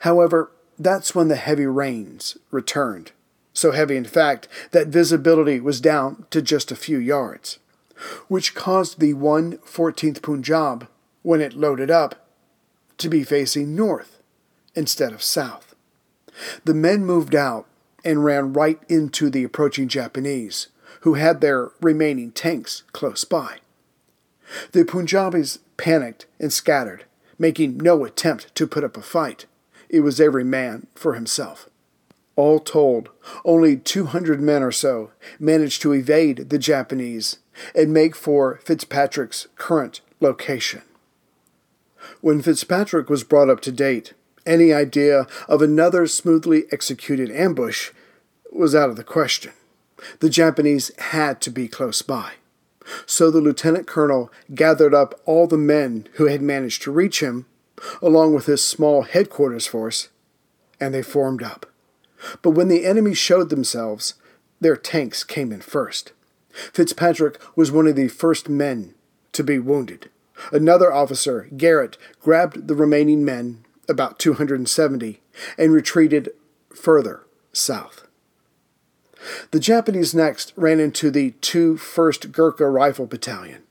However, 0.00 0.50
that's 0.78 1.14
when 1.14 1.28
the 1.28 1.36
heavy 1.36 1.66
rains 1.66 2.36
returned 2.50 3.12
so 3.52 3.72
heavy 3.72 3.96
in 3.96 4.04
fact 4.04 4.48
that 4.70 4.88
visibility 4.88 5.60
was 5.60 5.80
down 5.80 6.24
to 6.30 6.40
just 6.40 6.70
a 6.70 6.76
few 6.76 6.98
yards, 6.98 7.58
which 8.28 8.54
caused 8.54 8.98
the 8.98 9.14
114th 9.14 10.22
Punjab, 10.22 10.88
when 11.22 11.40
it 11.40 11.54
loaded 11.54 11.90
up, 11.90 12.26
to 12.96 13.08
be 13.08 13.24
facing 13.24 13.74
north 13.74 14.22
instead 14.74 15.12
of 15.12 15.22
south. 15.22 15.74
The 16.64 16.74
men 16.74 17.04
moved 17.04 17.34
out 17.34 17.66
and 18.04 18.24
ran 18.24 18.54
right 18.54 18.80
into 18.88 19.28
the 19.28 19.44
approaching 19.44 19.88
Japanese, 19.88 20.68
who 21.00 21.14
had 21.14 21.40
their 21.40 21.70
remaining 21.80 22.30
tanks 22.30 22.82
close 22.92 23.24
by. 23.24 23.58
The 24.72 24.84
Punjabis 24.84 25.58
panicked 25.76 26.26
and 26.38 26.52
scattered, 26.52 27.04
making 27.38 27.78
no 27.78 28.04
attempt 28.04 28.54
to 28.54 28.66
put 28.66 28.84
up 28.84 28.96
a 28.96 29.02
fight. 29.02 29.46
It 29.88 30.00
was 30.00 30.20
every 30.20 30.44
man 30.44 30.86
for 30.94 31.14
himself. 31.14 31.68
All 32.36 32.58
told, 32.58 33.10
only 33.44 33.76
200 33.76 34.40
men 34.40 34.62
or 34.62 34.72
so 34.72 35.10
managed 35.38 35.82
to 35.82 35.92
evade 35.92 36.50
the 36.50 36.58
Japanese 36.58 37.38
and 37.74 37.92
make 37.92 38.14
for 38.14 38.60
Fitzpatrick's 38.64 39.48
current 39.56 40.00
location. 40.20 40.82
When 42.20 42.42
Fitzpatrick 42.42 43.10
was 43.10 43.24
brought 43.24 43.50
up 43.50 43.60
to 43.62 43.72
date, 43.72 44.14
any 44.46 44.72
idea 44.72 45.26
of 45.48 45.60
another 45.60 46.06
smoothly 46.06 46.64
executed 46.72 47.30
ambush 47.30 47.90
was 48.50 48.74
out 48.74 48.90
of 48.90 48.96
the 48.96 49.04
question. 49.04 49.52
The 50.20 50.30
Japanese 50.30 50.90
had 50.98 51.40
to 51.42 51.50
be 51.50 51.68
close 51.68 52.02
by. 52.02 52.32
So 53.06 53.30
the 53.30 53.40
lieutenant 53.40 53.86
colonel 53.86 54.32
gathered 54.54 54.94
up 54.94 55.20
all 55.24 55.46
the 55.46 55.58
men 55.58 56.08
who 56.14 56.26
had 56.26 56.42
managed 56.42 56.82
to 56.82 56.90
reach 56.90 57.22
him, 57.22 57.46
along 58.02 58.34
with 58.34 58.46
his 58.46 58.62
small 58.62 59.02
headquarters 59.02 59.66
force, 59.66 60.08
and 60.80 60.94
they 60.94 61.02
formed 61.02 61.42
up. 61.42 61.66
But 62.42 62.50
when 62.50 62.68
the 62.68 62.84
enemy 62.84 63.14
showed 63.14 63.50
themselves, 63.50 64.14
their 64.60 64.76
tanks 64.76 65.24
came 65.24 65.52
in 65.52 65.60
first. 65.60 66.12
Fitzpatrick 66.50 67.38
was 67.56 67.72
one 67.72 67.86
of 67.86 67.96
the 67.96 68.08
first 68.08 68.48
men 68.48 68.94
to 69.32 69.44
be 69.44 69.58
wounded. 69.58 70.10
Another 70.52 70.92
officer, 70.92 71.48
Garrett, 71.56 71.96
grabbed 72.20 72.66
the 72.66 72.74
remaining 72.74 73.24
men, 73.24 73.64
about 73.88 74.18
270, 74.18 75.20
and 75.58 75.72
retreated 75.72 76.30
further 76.74 77.24
south. 77.52 78.06
The 79.50 79.60
Japanese 79.60 80.14
next 80.14 80.52
ran 80.56 80.80
into 80.80 81.10
the 81.10 81.32
2 81.40 81.74
1st 81.76 82.32
Gurkha 82.32 82.68
Rifle 82.68 83.06
Battalion. 83.06 83.62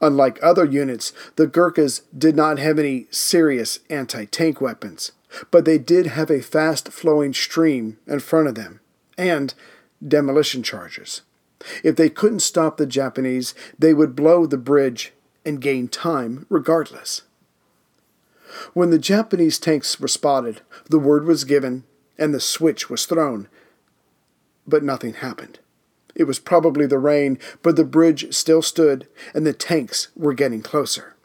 Unlike 0.00 0.40
other 0.42 0.64
units, 0.64 1.12
the 1.36 1.46
Gurkhas 1.46 2.02
did 2.16 2.34
not 2.34 2.58
have 2.58 2.78
any 2.78 3.06
serious 3.10 3.80
anti 3.88 4.24
tank 4.24 4.60
weapons, 4.60 5.12
but 5.50 5.64
they 5.64 5.78
did 5.78 6.06
have 6.06 6.30
a 6.30 6.42
fast 6.42 6.88
flowing 6.88 7.32
stream 7.32 7.98
in 8.06 8.20
front 8.20 8.48
of 8.48 8.54
them 8.54 8.80
and 9.16 9.54
demolition 10.06 10.62
charges. 10.62 11.22
If 11.82 11.96
they 11.96 12.08
couldn't 12.08 12.40
stop 12.40 12.76
the 12.76 12.86
Japanese, 12.86 13.54
they 13.78 13.92
would 13.92 14.16
blow 14.16 14.46
the 14.46 14.56
bridge 14.56 15.12
and 15.44 15.60
gain 15.60 15.88
time 15.88 16.46
regardless. 16.48 17.22
When 18.74 18.90
the 18.90 18.98
Japanese 18.98 19.58
tanks 19.58 20.00
were 20.00 20.08
spotted, 20.08 20.62
the 20.88 20.98
word 20.98 21.24
was 21.24 21.44
given 21.44 21.84
and 22.18 22.34
the 22.34 22.40
switch 22.40 22.88
was 22.88 23.06
thrown. 23.06 23.48
But 24.68 24.84
nothing 24.84 25.14
happened. 25.14 25.58
It 26.14 26.24
was 26.24 26.38
probably 26.38 26.86
the 26.86 26.98
rain, 26.98 27.38
but 27.62 27.76
the 27.76 27.84
bridge 27.84 28.34
still 28.34 28.62
stood 28.62 29.08
and 29.34 29.46
the 29.46 29.52
tanks 29.52 30.08
were 30.14 30.34
getting 30.34 30.62
closer. 30.62 31.16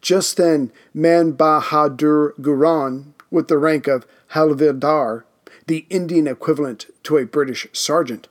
Just 0.00 0.36
then, 0.36 0.72
Man 0.92 1.32
Bahadur 1.32 2.34
Guran, 2.40 3.14
with 3.30 3.48
the 3.48 3.58
rank 3.58 3.86
of 3.86 4.06
Havildar, 4.32 5.24
the 5.66 5.86
Indian 5.88 6.26
equivalent 6.26 6.86
to 7.04 7.16
a 7.16 7.24
British 7.24 7.66
sergeant, 7.72 8.28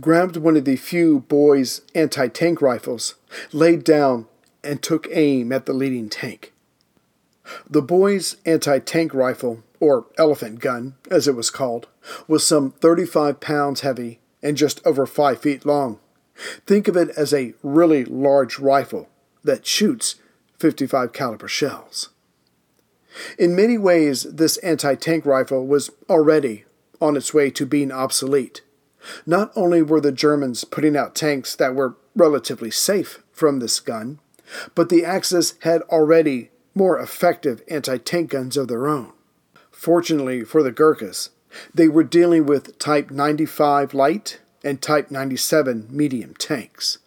grabbed 0.00 0.36
one 0.36 0.56
of 0.56 0.64
the 0.64 0.76
few 0.76 1.20
boys' 1.20 1.80
anti 1.94 2.28
tank 2.28 2.60
rifles, 2.60 3.14
laid 3.52 3.82
down, 3.82 4.26
and 4.62 4.82
took 4.82 5.08
aim 5.10 5.52
at 5.52 5.66
the 5.66 5.72
leading 5.72 6.08
tank. 6.08 6.52
The 7.68 7.82
boy's 7.82 8.36
anti 8.44 8.78
tank 8.78 9.14
rifle, 9.14 9.62
or 9.80 10.06
elephant 10.18 10.60
gun, 10.60 10.94
as 11.10 11.28
it 11.28 11.34
was 11.34 11.50
called, 11.50 11.88
was 12.26 12.46
some 12.46 12.72
35 12.72 13.40
pounds 13.40 13.80
heavy 13.80 14.20
and 14.42 14.56
just 14.56 14.84
over 14.86 15.06
5 15.06 15.40
feet 15.40 15.66
long. 15.66 15.98
Think 16.66 16.88
of 16.88 16.96
it 16.96 17.08
as 17.16 17.32
a 17.32 17.54
really 17.62 18.04
large 18.04 18.58
rifle 18.58 19.08
that 19.42 19.66
shoots 19.66 20.16
55 20.58 21.12
caliber 21.12 21.48
shells. 21.48 22.10
In 23.38 23.56
many 23.56 23.78
ways, 23.78 24.24
this 24.24 24.58
anti 24.58 24.94
tank 24.94 25.24
rifle 25.24 25.66
was 25.66 25.90
already 26.08 26.64
on 27.00 27.16
its 27.16 27.32
way 27.32 27.50
to 27.50 27.66
being 27.66 27.90
obsolete. 27.90 28.62
Not 29.24 29.52
only 29.56 29.82
were 29.82 30.00
the 30.00 30.12
Germans 30.12 30.64
putting 30.64 30.96
out 30.96 31.14
tanks 31.14 31.54
that 31.56 31.74
were 31.74 31.96
relatively 32.14 32.70
safe 32.70 33.22
from 33.32 33.58
this 33.58 33.80
gun, 33.80 34.18
but 34.74 34.88
the 34.88 35.04
Axis 35.04 35.54
had 35.60 35.82
already 35.82 36.50
more 36.74 36.98
effective 36.98 37.62
anti 37.68 37.98
tank 37.98 38.30
guns 38.30 38.56
of 38.56 38.68
their 38.68 38.86
own. 38.86 39.12
Fortunately 39.76 40.42
for 40.42 40.62
the 40.62 40.72
Gurkhas, 40.72 41.28
they 41.72 41.86
were 41.86 42.02
dealing 42.02 42.46
with 42.46 42.78
Type 42.78 43.10
95 43.10 43.92
light 43.92 44.40
and 44.64 44.80
Type 44.80 45.10
97 45.10 45.86
medium 45.90 46.34
tanks. 46.34 46.98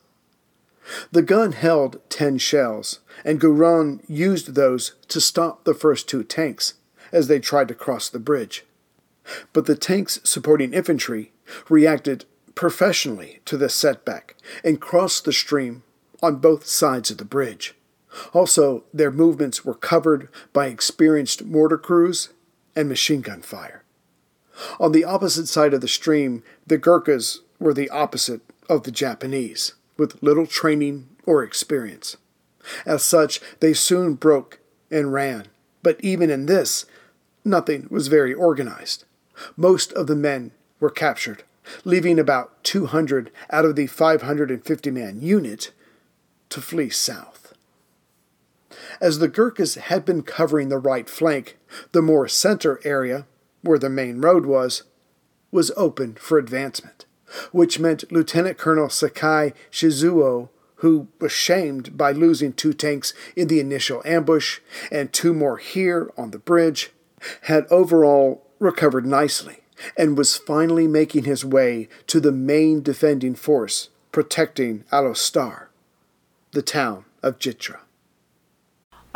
The 1.12 1.24
gun 1.24 1.54
held 1.54 2.00
10 2.10 2.38
shells, 2.38 3.00
and 3.26 3.42
Guran 3.42 4.02
used 4.08 4.54
those 4.54 4.94
to 5.08 5.20
stop 5.20 5.64
the 5.64 5.74
first 5.74 6.08
two 6.08 6.24
tanks 6.24 6.76
as 7.12 7.28
they 7.28 7.40
tried 7.40 7.68
to 7.70 7.74
cross 7.74 8.08
the 8.08 8.20
bridge. 8.20 8.64
But 9.52 9.66
the 9.66 9.76
tanks 9.76 10.20
supporting 10.24 10.72
infantry 10.72 11.32
reacted 11.70 12.26
professionally 12.54 13.40
to 13.46 13.58
this 13.58 13.76
setback 13.76 14.36
and 14.64 14.80
crossed 14.80 15.26
the 15.26 15.34
stream 15.34 15.82
on 16.22 16.36
both 16.36 16.68
sides 16.68 17.10
of 17.10 17.18
the 17.18 17.26
bridge. 17.26 17.74
Also, 18.32 18.84
their 18.94 19.12
movements 19.12 19.66
were 19.66 19.74
covered 19.74 20.30
by 20.54 20.68
experienced 20.68 21.44
mortar 21.44 21.78
crews 21.78 22.30
and 22.76 22.90
machine 22.90 23.22
gun 23.22 23.42
fire. 23.42 23.84
On 24.80 24.92
the 24.92 25.06
opposite 25.06 25.48
side 25.48 25.74
of 25.74 25.82
the 25.82 25.88
stream, 25.88 26.44
the 26.68 26.78
Gurkhas 26.78 27.40
were 27.60 27.74
the 27.74 27.90
opposite 27.90 28.42
of 28.70 28.84
the 28.84 28.92
Japanese 28.92 29.74
with 29.98 30.22
little 30.22 30.48
training 30.48 31.08
or 31.26 31.44
experience. 31.44 32.18
As 32.86 33.04
such, 33.04 33.42
they 33.60 33.74
soon 33.74 34.16
broke 34.16 34.60
and 34.92 35.14
ran, 35.14 35.48
But 35.82 36.00
even 36.02 36.30
in 36.30 36.46
this, 36.46 36.86
nothing 37.46 37.88
was 37.90 38.10
very 38.10 38.34
organized. 38.34 39.06
Most 39.56 39.94
of 39.94 40.08
the 40.08 40.16
men 40.16 40.52
were 40.80 40.90
captured, 40.90 41.44
leaving 41.86 42.20
about 42.20 42.62
200 42.64 43.32
out 43.50 43.66
of 43.66 43.76
the 43.76 43.88
550 43.88 44.92
man 44.92 45.22
unit 45.22 45.72
to 46.50 46.62
flee 46.62 46.90
south. 46.90 47.39
As 49.02 49.20
the 49.20 49.28
Gurkhas 49.28 49.76
had 49.76 50.04
been 50.04 50.24
covering 50.24 50.70
the 50.70 50.78
right 50.78 51.10
flank, 51.10 51.58
the 51.92 52.02
more 52.02 52.28
center 52.28 52.80
area, 52.84 53.26
where 53.62 53.80
the 53.80 53.90
main 53.90 54.22
road 54.22 54.46
was, 54.46 54.84
was 55.52 55.72
open 55.78 56.16
for 56.16 56.38
advancement, 56.38 57.06
which 57.52 57.80
meant 57.80 58.12
Lieutenant 58.12 58.58
Colonel 58.58 58.88
Saeki 58.88 59.54
Shizuo, 59.72 60.50
who 60.76 61.08
was 61.20 61.32
shamed 61.32 61.98
by 61.98 62.12
losing 62.12 62.54
two 62.54 62.74
tanks 62.74 63.14
in 63.36 63.48
the 63.48 63.60
initial 63.60 64.02
ambush 64.06 64.60
and 64.92 65.12
two 65.12 65.34
more 65.34 65.58
here 65.58 66.12
on 66.18 66.32
the 66.32 66.40
bridge, 66.40 66.92
had 67.44 67.66
overall 67.70 68.46
recovered 68.60 69.06
nicely 69.06 69.58
and 69.98 70.18
was 70.18 70.38
finally 70.38 70.88
making 70.88 71.24
his 71.24 71.46
way 71.46 71.88
to 72.08 72.20
the 72.20 72.32
main 72.32 72.82
defending 72.82 73.36
force 73.36 73.90
protecting 74.12 74.84
Alor 74.92 75.16
Star, 75.16 75.70
the 76.52 76.62
town 76.62 77.06
of 77.22 77.40
Jitra. 77.40 77.80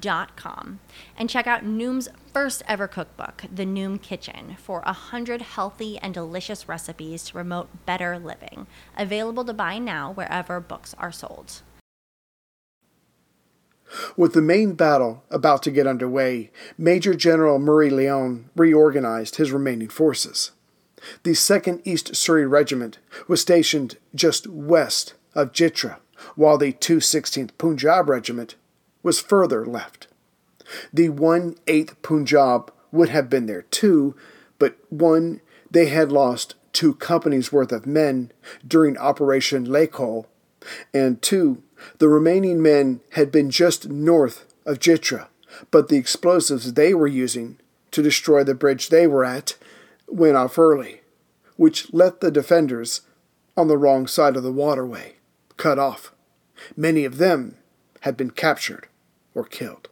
Dot 0.00 0.36
com 0.36 0.80
and 1.16 1.30
check 1.30 1.46
out 1.46 1.64
Noom's 1.64 2.08
first 2.32 2.62
ever 2.66 2.88
cookbook, 2.88 3.44
The 3.52 3.64
Noom 3.64 4.00
Kitchen, 4.00 4.56
for 4.58 4.82
a 4.84 4.92
hundred 4.92 5.42
healthy 5.42 5.98
and 5.98 6.12
delicious 6.12 6.68
recipes 6.68 7.24
to 7.24 7.32
promote 7.34 7.86
better 7.86 8.18
living. 8.18 8.66
Available 8.96 9.44
to 9.44 9.52
buy 9.52 9.78
now 9.78 10.12
wherever 10.12 10.60
books 10.60 10.94
are 10.98 11.12
sold. 11.12 11.62
With 14.16 14.32
the 14.32 14.42
main 14.42 14.72
battle 14.72 15.22
about 15.30 15.62
to 15.64 15.70
get 15.70 15.86
underway, 15.86 16.50
Major 16.76 17.14
General 17.14 17.58
Murray 17.58 17.90
Lyon 17.90 18.50
reorganized 18.56 19.36
his 19.36 19.52
remaining 19.52 19.88
forces. 19.88 20.50
The 21.22 21.32
2nd 21.32 21.82
East 21.84 22.16
Surrey 22.16 22.46
Regiment 22.46 22.98
was 23.28 23.40
stationed 23.40 23.98
just 24.14 24.46
west 24.46 25.14
of 25.34 25.52
Jitra, 25.52 25.98
while 26.34 26.58
the 26.58 26.72
216th 26.72 27.50
Punjab 27.58 28.08
Regiment 28.08 28.56
was 29.04 29.20
further 29.20 29.64
left. 29.64 30.08
The 30.92 31.10
1 31.10 31.56
8th 31.66 31.94
Punjab 32.02 32.72
would 32.90 33.10
have 33.10 33.30
been 33.30 33.46
there 33.46 33.62
too, 33.62 34.16
but 34.58 34.76
one, 34.88 35.40
they 35.70 35.86
had 35.86 36.10
lost 36.10 36.54
two 36.72 36.94
companies' 36.94 37.52
worth 37.52 37.70
of 37.70 37.86
men 37.86 38.32
during 38.66 38.96
Operation 38.96 39.66
Laycol, 39.66 40.26
and 40.92 41.20
two, 41.20 41.62
the 41.98 42.08
remaining 42.08 42.62
men 42.62 43.00
had 43.10 43.30
been 43.30 43.50
just 43.50 43.88
north 43.88 44.46
of 44.64 44.78
Jitra, 44.78 45.28
but 45.70 45.88
the 45.88 45.96
explosives 45.96 46.72
they 46.72 46.94
were 46.94 47.06
using 47.06 47.58
to 47.90 48.02
destroy 48.02 48.42
the 48.42 48.54
bridge 48.54 48.88
they 48.88 49.06
were 49.06 49.24
at 49.24 49.56
went 50.08 50.36
off 50.36 50.58
early, 50.58 51.02
which 51.56 51.92
left 51.92 52.20
the 52.20 52.30
defenders 52.30 53.02
on 53.56 53.68
the 53.68 53.78
wrong 53.78 54.06
side 54.06 54.36
of 54.36 54.42
the 54.42 54.52
waterway, 54.52 55.16
cut 55.56 55.78
off. 55.78 56.12
Many 56.76 57.04
of 57.04 57.18
them 57.18 57.56
had 58.00 58.16
been 58.16 58.30
captured 58.30 58.88
or 59.34 59.44
killed. 59.44 59.88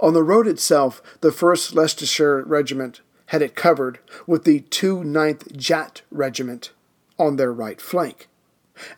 On 0.00 0.12
the 0.12 0.22
road 0.22 0.46
itself, 0.46 1.02
the 1.20 1.30
1st 1.30 1.74
Leicestershire 1.74 2.42
Regiment 2.44 3.00
had 3.26 3.42
it 3.42 3.54
covered 3.54 3.98
with 4.26 4.44
the 4.44 4.60
2 4.60 4.98
9th 4.98 5.56
Jat 5.56 6.02
Regiment 6.10 6.72
on 7.18 7.36
their 7.36 7.52
right 7.52 7.80
flank. 7.80 8.28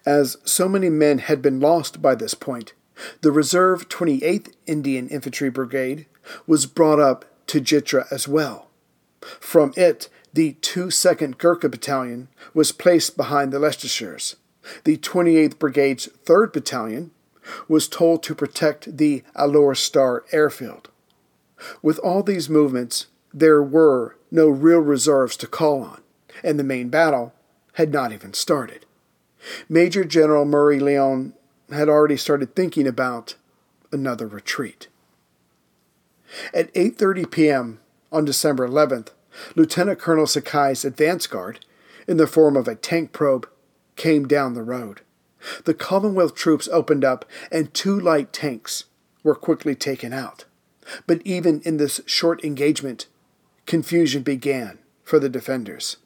As 0.05 0.37
so 0.45 0.69
many 0.69 0.89
men 0.89 1.19
had 1.19 1.43
been 1.43 1.61
lost 1.61 2.03
by 2.03 2.15
this 2.15 2.35
point, 2.35 2.73
the 3.21 3.33
reserve 3.33 3.89
28th 3.89 4.53
Indian 4.67 5.09
Infantry 5.09 5.51
Brigade 5.51 6.07
was 6.47 6.67
brought 6.67 7.01
up 7.01 7.25
to 7.49 7.61
Jitra 7.61 8.07
as 8.11 8.27
well. 8.27 8.69
From 9.21 9.73
it, 9.77 10.09
the 10.33 10.55
2nd 10.55 11.39
Gurkha 11.39 11.69
Battalion 11.69 12.29
was 12.53 12.73
placed 12.73 13.17
behind 13.17 13.53
the 13.53 13.59
Leicestershires. 13.59 14.37
The 14.85 14.97
28th 14.97 15.59
Brigade's 15.59 16.09
3rd 16.25 16.53
Battalion 16.53 17.11
was 17.69 17.89
told 17.89 18.23
to 18.23 18.35
protect 18.35 18.97
the 18.97 19.23
Alor 19.37 19.77
Star 19.77 20.25
airfield. 20.33 20.89
With 21.83 21.99
all 21.99 22.23
these 22.23 22.49
movements, 22.49 23.07
there 23.33 23.63
were 23.63 24.17
no 24.31 24.49
real 24.49 24.81
reserves 24.81 25.37
to 25.39 25.47
call 25.47 25.83
on, 25.83 26.03
and 26.43 26.59
the 26.59 26.65
main 26.65 26.89
battle 26.89 27.33
had 27.75 27.93
not 27.93 28.13
even 28.13 28.33
started. 28.33 28.87
Major 29.69 30.05
General 30.05 30.45
Murray 30.45 30.81
Lyon 30.81 31.35
had 31.71 31.89
already 31.89 32.17
started 32.17 32.55
thinking 32.55 32.87
about 32.87 33.37
another 33.93 34.27
retreat. 34.27 34.89
At 36.53 36.73
8:30 36.75 37.31
p.m. 37.31 37.81
on 38.11 38.25
December 38.25 38.67
11th, 38.67 39.09
Lieutenant 39.55 39.99
Colonel 39.99 40.27
Saeki's 40.27 40.85
advance 40.85 41.27
guard, 41.27 41.65
in 42.07 42.17
the 42.17 42.27
form 42.27 42.57
of 42.57 42.69
a 42.69 42.75
tank 42.75 43.13
probe, 43.13 43.49
came 43.97 44.27
down 44.27 44.55
the 44.55 44.63
road. 44.63 45.01
The 45.65 45.75
Commonwealth 45.75 46.35
troops 46.35 46.69
opened 46.69 47.05
up, 47.05 47.25
and 47.51 47.73
two 47.73 47.99
light 47.99 48.33
tanks 48.33 48.85
were 49.23 49.35
quickly 49.35 49.75
taken 49.75 50.13
out. 50.13 50.45
But 51.07 51.23
even 51.25 51.61
in 51.63 51.77
this 51.77 52.01
short 52.07 52.45
engagement, 52.45 53.07
confusion 53.67 54.23
began 54.23 54.79
for 55.03 55.19
the 55.19 55.29
defenders. 55.29 55.97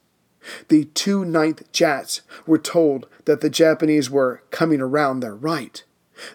The 0.69 0.85
two 0.87 1.25
ninth 1.25 1.71
Jats 1.73 2.23
were 2.47 2.59
told 2.59 3.07
that 3.25 3.41
the 3.41 3.51
Japanese 3.51 4.09
were 4.09 4.43
coming 4.51 4.81
around 4.81 5.21
their 5.21 5.35
right. 5.35 5.83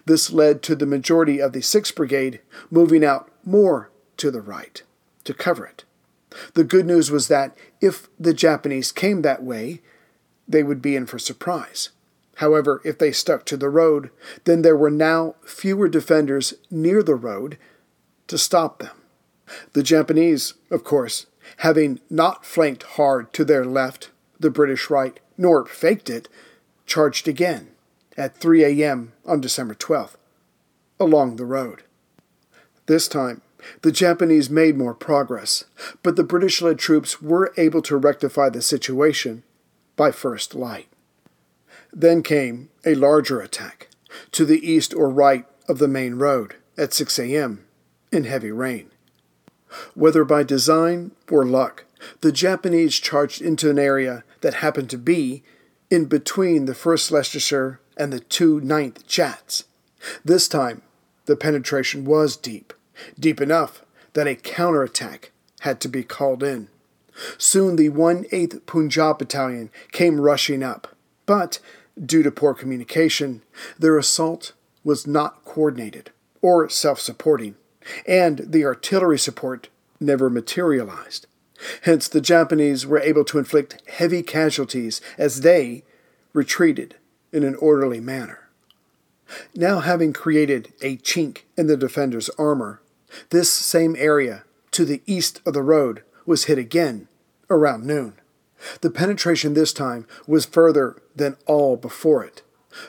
This 0.05 0.31
led 0.31 0.61
to 0.63 0.75
the 0.75 0.85
majority 0.85 1.41
of 1.41 1.53
the 1.53 1.59
6th 1.59 1.95
Brigade 1.95 2.41
moving 2.69 3.03
out 3.03 3.29
more 3.43 3.91
to 4.17 4.31
the 4.31 4.41
right 4.41 4.81
to 5.23 5.33
cover 5.33 5.65
it. 5.65 5.83
The 6.53 6.63
good 6.63 6.85
news 6.85 7.11
was 7.11 7.27
that 7.27 7.55
if 7.81 8.07
the 8.19 8.33
Japanese 8.33 8.91
came 8.91 9.21
that 9.21 9.43
way, 9.43 9.81
they 10.47 10.63
would 10.63 10.81
be 10.81 10.95
in 10.95 11.05
for 11.05 11.19
surprise. 11.19 11.89
However, 12.35 12.81
if 12.83 12.97
they 12.97 13.11
stuck 13.11 13.45
to 13.45 13.57
the 13.57 13.69
road, 13.69 14.09
then 14.45 14.61
there 14.61 14.77
were 14.77 14.89
now 14.89 15.35
fewer 15.45 15.87
defenders 15.87 16.55
near 16.71 17.03
the 17.03 17.15
road 17.15 17.57
to 18.27 18.37
stop 18.37 18.79
them. 18.79 18.95
The 19.73 19.83
Japanese, 19.83 20.53
of 20.71 20.83
course, 20.83 21.27
having 21.57 21.99
not 22.09 22.45
flanked 22.45 22.83
hard 22.83 23.33
to 23.33 23.45
their 23.45 23.65
left, 23.65 24.09
the 24.39 24.49
British 24.49 24.89
right, 24.89 25.19
nor 25.37 25.65
faked 25.65 26.09
it, 26.09 26.27
charged 26.85 27.27
again 27.27 27.69
at 28.17 28.37
3 28.37 28.63
a.m. 28.63 29.13
on 29.25 29.41
December 29.41 29.75
12th 29.75 30.15
along 30.99 31.35
the 31.35 31.45
road. 31.45 31.83
This 32.85 33.07
time, 33.07 33.41
the 33.81 33.91
Japanese 33.91 34.49
made 34.49 34.77
more 34.77 34.93
progress, 34.93 35.65
but 36.01 36.15
the 36.15 36.23
British 36.23 36.61
led 36.61 36.79
troops 36.79 37.21
were 37.21 37.53
able 37.57 37.81
to 37.83 37.97
rectify 37.97 38.49
the 38.49 38.61
situation 38.61 39.43
by 39.95 40.11
first 40.11 40.53
light. 40.55 40.87
Then 41.93 42.23
came 42.23 42.69
a 42.85 42.95
larger 42.95 43.39
attack 43.39 43.89
to 44.31 44.45
the 44.45 44.67
east 44.67 44.93
or 44.93 45.09
right 45.09 45.45
of 45.69 45.77
the 45.77 45.87
main 45.87 46.15
road 46.15 46.55
at 46.77 46.93
6 46.93 47.19
a.m. 47.19 47.65
in 48.11 48.23
heavy 48.23 48.51
rain. 48.51 48.89
Whether 49.93 50.23
by 50.23 50.43
design 50.43 51.11
or 51.29 51.45
luck, 51.45 51.85
the 52.21 52.31
Japanese 52.31 52.99
charged 52.99 53.41
into 53.41 53.69
an 53.69 53.79
area 53.79 54.23
that 54.41 54.55
happened 54.55 54.89
to 54.89 54.97
be 54.97 55.43
in 55.89 56.05
between 56.05 56.65
the 56.65 56.73
1st 56.73 57.11
Leicestershire 57.11 57.79
and 57.95 58.11
the 58.11 58.19
two 58.19 58.59
Ninth 58.61 59.07
Jats. 59.07 59.65
This 60.25 60.47
time, 60.47 60.81
the 61.25 61.35
penetration 61.35 62.05
was 62.05 62.35
deep, 62.35 62.73
deep 63.17 63.39
enough 63.39 63.85
that 64.13 64.27
a 64.27 64.35
counterattack 64.35 65.31
had 65.61 65.79
to 65.81 65.87
be 65.87 66.03
called 66.03 66.43
in. 66.43 66.69
Soon 67.37 67.75
the 67.75 67.89
1 67.89 68.25
8th 68.25 68.65
Punjab 68.65 69.19
Battalion 69.19 69.69
came 69.91 70.19
rushing 70.19 70.63
up, 70.63 70.95
but, 71.25 71.59
due 72.03 72.23
to 72.23 72.31
poor 72.31 72.53
communication, 72.53 73.41
their 73.77 73.97
assault 73.97 74.53
was 74.83 75.07
not 75.07 75.43
coordinated 75.45 76.11
or 76.41 76.69
self 76.69 76.99
supporting, 76.99 77.55
and 78.07 78.39
the 78.39 78.65
artillery 78.65 79.19
support 79.19 79.69
never 79.99 80.29
materialized. 80.29 81.27
Hence, 81.83 82.07
the 82.07 82.21
Japanese 82.21 82.85
were 82.85 82.99
able 82.99 83.23
to 83.25 83.39
inflict 83.39 83.81
heavy 83.87 84.21
casualties 84.21 84.99
as 85.17 85.41
they 85.41 85.83
retreated 86.33 86.95
in 87.31 87.43
an 87.43 87.55
orderly 87.55 88.01
manner. 88.01 88.49
Now, 89.55 89.79
having 89.79 90.13
created 90.13 90.73
a 90.81 90.97
chink 90.97 91.43
in 91.57 91.67
the 91.67 91.77
defender's 91.77 92.29
armor, 92.31 92.81
this 93.29 93.49
same 93.49 93.95
area 93.97 94.43
to 94.71 94.85
the 94.85 95.01
east 95.05 95.41
of 95.45 95.53
the 95.53 95.61
road 95.61 96.03
was 96.25 96.45
hit 96.45 96.57
again 96.57 97.07
around 97.49 97.85
noon. 97.85 98.13
The 98.81 98.89
penetration 98.89 99.53
this 99.53 99.73
time 99.73 100.07
was 100.27 100.45
further 100.45 100.95
than 101.15 101.37
all 101.45 101.75
before 101.75 102.23
it. 102.23 102.41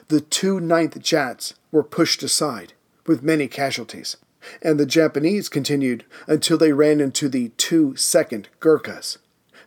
The 0.08 0.20
two 0.20 0.60
ninth 0.60 1.00
Jats 1.00 1.54
were 1.70 1.82
pushed 1.82 2.22
aside, 2.22 2.72
with 3.06 3.22
many 3.22 3.48
casualties, 3.48 4.16
and 4.62 4.78
the 4.78 4.86
Japanese 4.86 5.48
continued 5.48 6.04
until 6.26 6.56
they 6.56 6.72
ran 6.72 7.00
into 7.00 7.28
the 7.28 7.50
two 7.56 7.96
second 7.96 8.48
Gurkhas. 8.60 9.18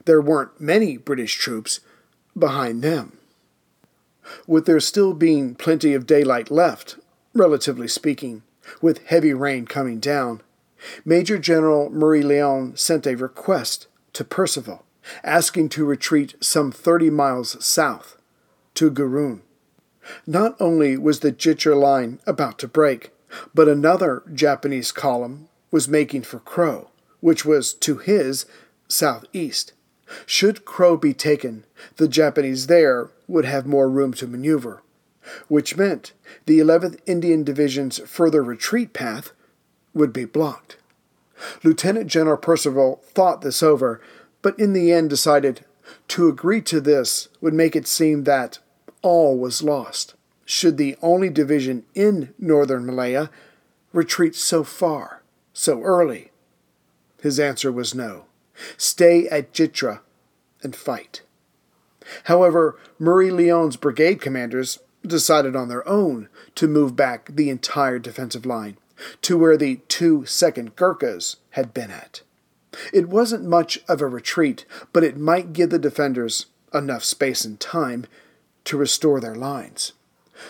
There 0.05 0.21
weren't 0.21 0.59
many 0.59 0.97
British 0.97 1.35
troops 1.35 1.81
behind 2.37 2.81
them. 2.81 3.17
With 4.45 4.65
there 4.65 4.79
still 4.79 5.13
being 5.13 5.55
plenty 5.55 5.93
of 5.93 6.07
daylight 6.07 6.49
left, 6.51 6.97
relatively 7.33 7.87
speaking, 7.87 8.43
with 8.81 9.05
heavy 9.05 9.33
rain 9.33 9.65
coming 9.65 9.99
down, 9.99 10.41
Major 11.05 11.37
General 11.37 11.89
Murray 11.89 12.21
Lyon 12.21 12.75
sent 12.75 13.07
a 13.07 13.15
request 13.15 13.87
to 14.13 14.23
Percival, 14.23 14.83
asking 15.23 15.69
to 15.69 15.85
retreat 15.85 16.35
some 16.41 16.71
30 16.71 17.09
miles 17.09 17.63
south 17.65 18.17
to 18.75 18.91
Gurun. 18.91 19.41
Not 20.25 20.55
only 20.59 20.97
was 20.97 21.19
the 21.19 21.31
Jitra 21.31 21.79
line 21.79 22.19
about 22.25 22.59
to 22.59 22.67
break, 22.67 23.11
but 23.53 23.67
another 23.67 24.23
Japanese 24.33 24.91
column 24.91 25.49
was 25.71 25.87
making 25.87 26.23
for 26.23 26.39
Kroh, 26.39 26.87
which 27.19 27.45
was 27.45 27.73
to 27.73 27.97
his 27.97 28.45
southeast. 28.87 29.73
Should 30.25 30.63
Kroh 30.63 30.99
be 30.99 31.13
taken, 31.13 31.65
the 31.97 32.07
Japanese 32.07 32.67
there 32.67 33.09
would 33.27 33.45
have 33.45 33.67
more 33.67 33.89
room 33.89 34.13
to 34.13 34.27
maneuver, 34.27 34.81
which 35.49 35.75
meant 35.75 36.13
the 36.45 36.59
11th 36.59 36.99
Indian 37.05 37.43
Division's 37.43 37.99
further 37.99 38.41
retreat 38.41 38.93
path 38.93 39.33
would 39.93 40.13
be 40.13 40.25
blocked. 40.25 40.77
Lieutenant 41.63 42.07
General 42.07 42.37
Percival 42.37 43.01
thought 43.03 43.41
this 43.41 43.61
over, 43.61 44.01
but 44.41 44.57
in 44.59 44.73
the 44.73 44.91
end 44.91 45.09
decided 45.09 45.65
to 46.07 46.27
agree 46.27 46.61
to 46.61 46.81
this 46.81 47.29
would 47.41 47.53
make 47.53 47.75
it 47.75 47.87
seem 47.87 48.23
that 48.23 48.59
all 49.01 49.37
was 49.37 49.63
lost 49.63 50.15
should 50.45 50.77
the 50.77 50.95
only 51.01 51.29
division 51.29 51.85
in 51.93 52.33
northern 52.39 52.85
Malaya 52.85 53.29
retreat 53.91 54.35
so 54.35 54.63
far, 54.63 55.23
so 55.53 55.81
early? 55.81 56.31
His 57.21 57.39
answer 57.39 57.71
was 57.71 57.93
no. 57.93 58.25
Stay 58.77 59.27
at 59.27 59.53
Jitra 59.53 59.99
and 60.63 60.75
fight. 60.75 61.21
However, 62.25 62.77
Murray 62.97 63.29
Lyon's 63.29 63.75
brigade 63.75 64.21
commanders 64.21 64.79
decided 65.05 65.55
on 65.55 65.67
their 65.67 65.87
own 65.87 66.29
to 66.55 66.67
move 66.67 66.95
back 66.95 67.29
the 67.33 67.49
entire 67.49 67.99
defensive 67.99 68.45
line 68.45 68.77
to 69.21 69.37
where 69.37 69.57
the 69.57 69.81
two 69.87 70.25
second 70.25 70.75
Gurkhas 70.75 71.37
had 71.51 71.73
been 71.73 71.91
at. 71.91 72.21
It 72.93 73.09
wasn't 73.09 73.45
much 73.45 73.79
of 73.87 74.01
a 74.01 74.07
retreat, 74.07 74.65
but 74.93 75.03
it 75.03 75.17
might 75.17 75.53
give 75.53 75.69
the 75.69 75.79
defenders 75.79 76.47
enough 76.73 77.03
space 77.03 77.45
and 77.45 77.59
time 77.59 78.05
to 78.65 78.77
restore 78.77 79.19
their 79.19 79.35
lines. 79.35 79.93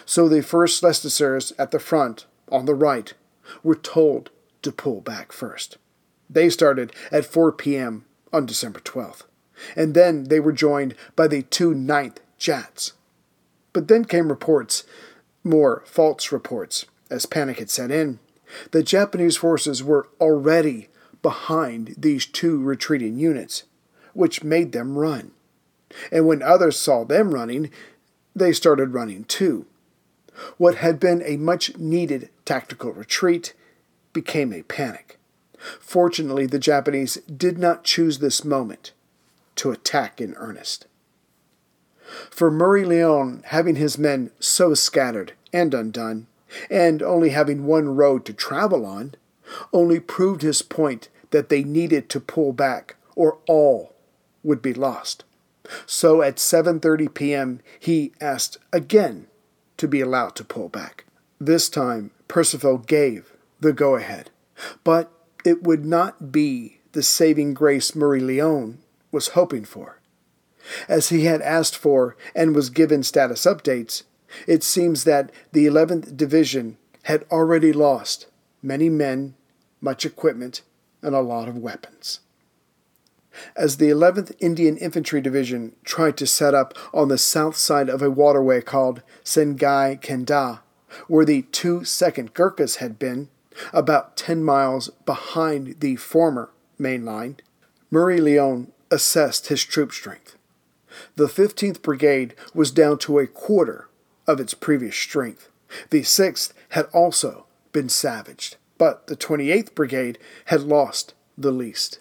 So 0.06 0.28
the 0.28 0.42
first 0.42 0.84
Leicesters 0.84 1.54
at 1.58 1.72
the 1.72 1.80
front, 1.80 2.26
on 2.52 2.66
the 2.66 2.76
right, 2.76 3.14
were 3.64 3.76
told 3.76 4.30
to 4.62 4.72
pull 4.72 5.02
back 5.02 5.32
first. 5.32 5.78
They 6.30 6.50
started 6.50 6.94
at 7.12 7.26
4 7.26 7.52
p.m. 7.54 8.06
on 8.34 8.46
December 8.46 8.80
12th, 8.80 9.24
and 9.76 9.94
then 9.94 10.26
they 10.26 10.40
were 10.40 10.52
joined 10.52 10.96
by 11.16 11.28
the 11.28 11.44
two 11.44 11.74
ninth 11.74 12.20
Jats. 12.38 12.94
But 13.72 13.88
then 13.88 14.06
came 14.06 14.30
reports, 14.30 14.84
more 15.44 15.84
false 15.86 16.32
reports, 16.32 16.86
as 17.10 17.26
panic 17.26 17.60
had 17.60 17.70
set 17.70 17.92
in. 17.92 18.20
The 18.72 18.84
Japanese 18.84 19.38
forces 19.38 19.84
were 19.84 20.10
already 20.20 20.90
behind 21.28 21.94
these 21.98 22.26
two 22.26 22.58
retreating 22.64 23.20
units, 23.20 23.64
which 24.14 24.46
made 24.46 24.72
them 24.72 24.98
run. 24.98 25.30
And 26.10 26.26
when 26.26 26.42
others 26.42 26.80
saw 26.80 27.04
them 27.04 27.34
running, 27.34 27.70
they 28.34 28.54
started 28.54 28.94
running 28.94 29.26
too. 29.26 29.66
What 30.56 30.76
had 30.76 31.02
been 31.02 31.22
a 31.26 31.36
much 31.36 31.78
needed 31.78 32.30
tactical 32.46 32.94
retreat 32.94 33.54
became 34.14 34.54
a 34.54 34.62
panic. 34.62 35.20
Fortunately, 35.82 36.46
the 36.46 36.60
Japanese 36.60 37.16
did 37.26 37.58
not 37.58 37.84
choose 37.84 38.20
this 38.20 38.46
moment 38.46 38.94
to 39.58 39.72
attack 39.72 40.22
in 40.22 40.34
earnest. 40.36 40.88
For 42.30 42.50
Murray 42.50 42.86
Lyon, 42.86 43.44
having 43.48 43.76
his 43.76 43.98
men 43.98 44.32
so 44.40 44.74
scattered 44.74 45.34
and 45.52 45.74
undone, 45.74 46.28
and 46.70 47.04
only 47.04 47.32
having 47.32 47.66
one 47.66 47.98
road 47.98 48.24
to 48.28 48.34
travel 48.34 48.86
on, 48.86 49.16
only 49.74 50.00
proved 50.00 50.42
his 50.42 50.62
point 50.62 51.10
that 51.32 51.50
they 51.50 51.64
needed 51.64 52.10
to 52.10 52.20
pull 52.20 52.54
back 52.54 52.96
or 53.16 53.40
all 53.48 53.94
would 54.44 54.62
be 54.62 54.74
lost. 54.74 55.24
So 55.86 56.22
at 56.22 56.38
7:30 56.38 57.14
p.m. 57.14 57.60
he 57.80 58.14
asked 58.22 58.58
again 58.72 59.28
to 59.78 59.88
be 59.88 60.02
allowed 60.02 60.36
to 60.38 60.44
pull 60.44 60.70
back. 60.70 61.06
This 61.40 61.70
time 61.70 62.12
Percival 62.28 62.78
gave 62.78 63.34
the 63.60 63.74
go 63.74 63.96
ahead, 63.96 64.32
but 64.84 65.12
it 65.44 65.64
would 65.64 65.86
not 65.86 66.32
be 66.32 66.80
the 66.94 67.04
saving 67.04 67.54
grace 67.54 67.96
Murray 67.96 68.20
Lyon 68.20 68.80
was 69.12 69.30
hoping 69.30 69.66
for. 69.66 70.00
As 70.90 71.10
he 71.10 71.26
had 71.26 71.42
asked 71.42 71.78
for 71.78 72.18
and 72.36 72.56
was 72.56 72.70
given 72.70 73.04
status 73.04 73.46
updates, 73.46 74.04
it 74.48 74.64
seems 74.64 75.04
that 75.06 75.32
the 75.52 75.66
11th 75.66 76.18
Division 76.18 76.78
had 77.04 77.26
already 77.32 77.72
lost 77.72 78.28
many 78.62 78.90
men, 78.90 79.36
much 79.80 80.06
equipment, 80.06 80.62
and 81.02 81.16
a 81.16 81.22
lot 81.22 81.48
of 81.48 81.58
weapons. 81.58 82.20
As 83.56 83.78
the 83.78 83.90
11th 83.90 84.32
Indian 84.40 84.78
Infantry 84.78 85.22
Division 85.22 85.76
tried 85.84 86.18
to 86.18 86.28
set 86.28 86.54
up 86.54 86.74
on 86.94 87.08
the 87.08 87.18
south 87.18 87.56
side 87.56 87.90
of 87.90 88.02
a 88.02 88.10
waterway 88.10 88.62
called 88.62 89.04
Sengai 89.24 90.02
Kenda, 90.02 90.60
where 91.08 91.26
the 91.26 91.44
two 91.44 91.84
second 91.84 92.34
Gurkhas 92.34 92.78
had 92.78 92.98
been, 92.98 93.30
about 93.74 94.18
10 94.18 94.44
miles 94.44 94.90
behind 95.06 95.80
the 95.80 95.96
former 95.96 96.52
main 96.78 97.06
line, 97.06 97.38
Murray 97.92 98.20
Lyon 98.20 98.72
assessed 98.92 99.48
his 99.48 99.64
troop 99.64 99.92
strength. 99.92 100.36
The 101.16 101.28
15th 101.28 101.82
Brigade 101.82 102.34
was 102.54 102.72
down 102.72 102.98
to 103.00 103.20
a 103.20 103.28
quarter 103.28 103.90
of 104.26 104.40
its 104.40 104.54
previous 104.54 104.96
strength. 104.96 105.50
The 105.90 106.02
6th 106.02 106.54
had 106.70 106.86
also 106.94 107.46
been 107.72 107.90
savaged, 107.90 108.58
but 108.78 109.08
the 109.08 109.16
28th 109.16 109.74
Brigade 109.76 110.18
had 110.46 110.62
lost 110.62 111.14
the 111.38 111.52
least. 111.52 112.00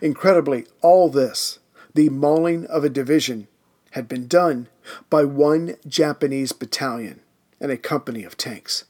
Incredibly, 0.00 0.66
all 0.80 1.08
this, 1.08 1.58
the 1.94 2.08
mauling 2.08 2.66
of 2.66 2.84
a 2.84 2.88
division, 2.88 3.48
had 3.92 4.08
been 4.08 4.26
done 4.26 4.68
by 5.10 5.24
one 5.24 5.76
Japanese 5.86 6.52
battalion 6.52 7.20
and 7.60 7.70
a 7.70 7.76
company 7.76 8.24
of 8.24 8.36
tanks. 8.36 8.84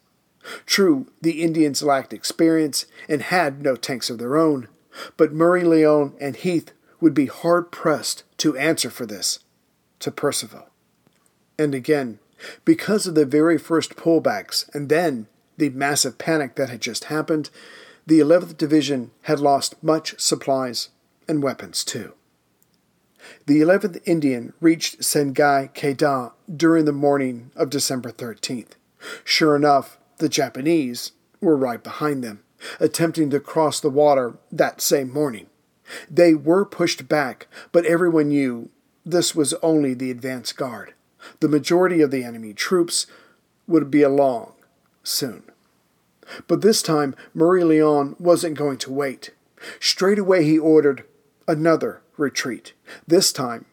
True, 0.66 1.06
the 1.20 1.42
Indians 1.42 1.82
lacked 1.82 2.12
experience 2.12 2.86
and 3.08 3.22
had 3.22 3.62
no 3.62 3.76
tanks 3.76 4.10
of 4.10 4.18
their 4.18 4.36
own, 4.36 4.68
but 5.16 5.32
Murray 5.32 5.64
Lyon 5.64 6.14
and 6.20 6.36
Heath 6.36 6.72
would 7.00 7.14
be 7.14 7.26
hard 7.26 7.70
pressed 7.70 8.24
to 8.38 8.56
answer 8.56 8.90
for 8.90 9.06
this 9.06 9.40
to 10.00 10.10
Percival. 10.10 10.68
And 11.58 11.74
again, 11.74 12.18
because 12.64 13.06
of 13.06 13.14
the 13.14 13.26
very 13.26 13.58
first 13.58 13.96
pullbacks 13.96 14.72
and 14.74 14.88
then 14.88 15.28
the 15.56 15.70
massive 15.70 16.18
panic 16.18 16.56
that 16.56 16.70
had 16.70 16.80
just 16.80 17.04
happened, 17.04 17.50
the 18.06 18.20
11th 18.20 18.56
Division 18.56 19.10
had 19.22 19.40
lost 19.40 19.82
much 19.82 20.18
supplies 20.20 20.90
and 21.28 21.42
weapons 21.42 21.84
too. 21.84 22.14
The 23.46 23.60
11th 23.60 24.00
Indian 24.04 24.52
reached 24.60 25.00
Sengai 25.00 25.72
Keda 25.74 26.32
during 26.54 26.84
the 26.84 26.92
morning 26.92 27.50
of 27.56 27.70
December 27.70 28.10
13th. 28.10 28.72
Sure 29.24 29.56
enough, 29.56 29.98
the 30.18 30.28
Japanese 30.28 31.12
were 31.40 31.56
right 31.56 31.82
behind 31.82 32.22
them, 32.22 32.42
attempting 32.80 33.30
to 33.30 33.40
cross 33.40 33.80
the 33.80 33.90
water 33.90 34.36
that 34.52 34.80
same 34.80 35.10
morning. 35.10 35.46
They 36.10 36.34
were 36.34 36.64
pushed 36.64 37.08
back, 37.08 37.46
but 37.72 37.86
everyone 37.86 38.28
knew 38.28 38.70
this 39.04 39.34
was 39.34 39.54
only 39.54 39.94
the 39.94 40.10
advance 40.10 40.52
guard. 40.52 40.94
The 41.40 41.48
majority 41.48 42.00
of 42.00 42.10
the 42.10 42.24
enemy 42.24 42.52
troops 42.52 43.06
would 43.66 43.90
be 43.90 44.02
along 44.02 44.54
soon. 45.04 45.44
But 46.48 46.62
this 46.62 46.82
time, 46.82 47.14
Murray 47.32 47.62
Lyon 47.62 48.16
wasn't 48.18 48.58
going 48.58 48.78
to 48.78 48.92
wait. 48.92 49.30
Straight 49.78 50.18
away, 50.18 50.44
he 50.44 50.58
ordered 50.58 51.04
another 51.46 52.00
retreat, 52.16 52.72
this 53.06 53.32
time 53.32 53.66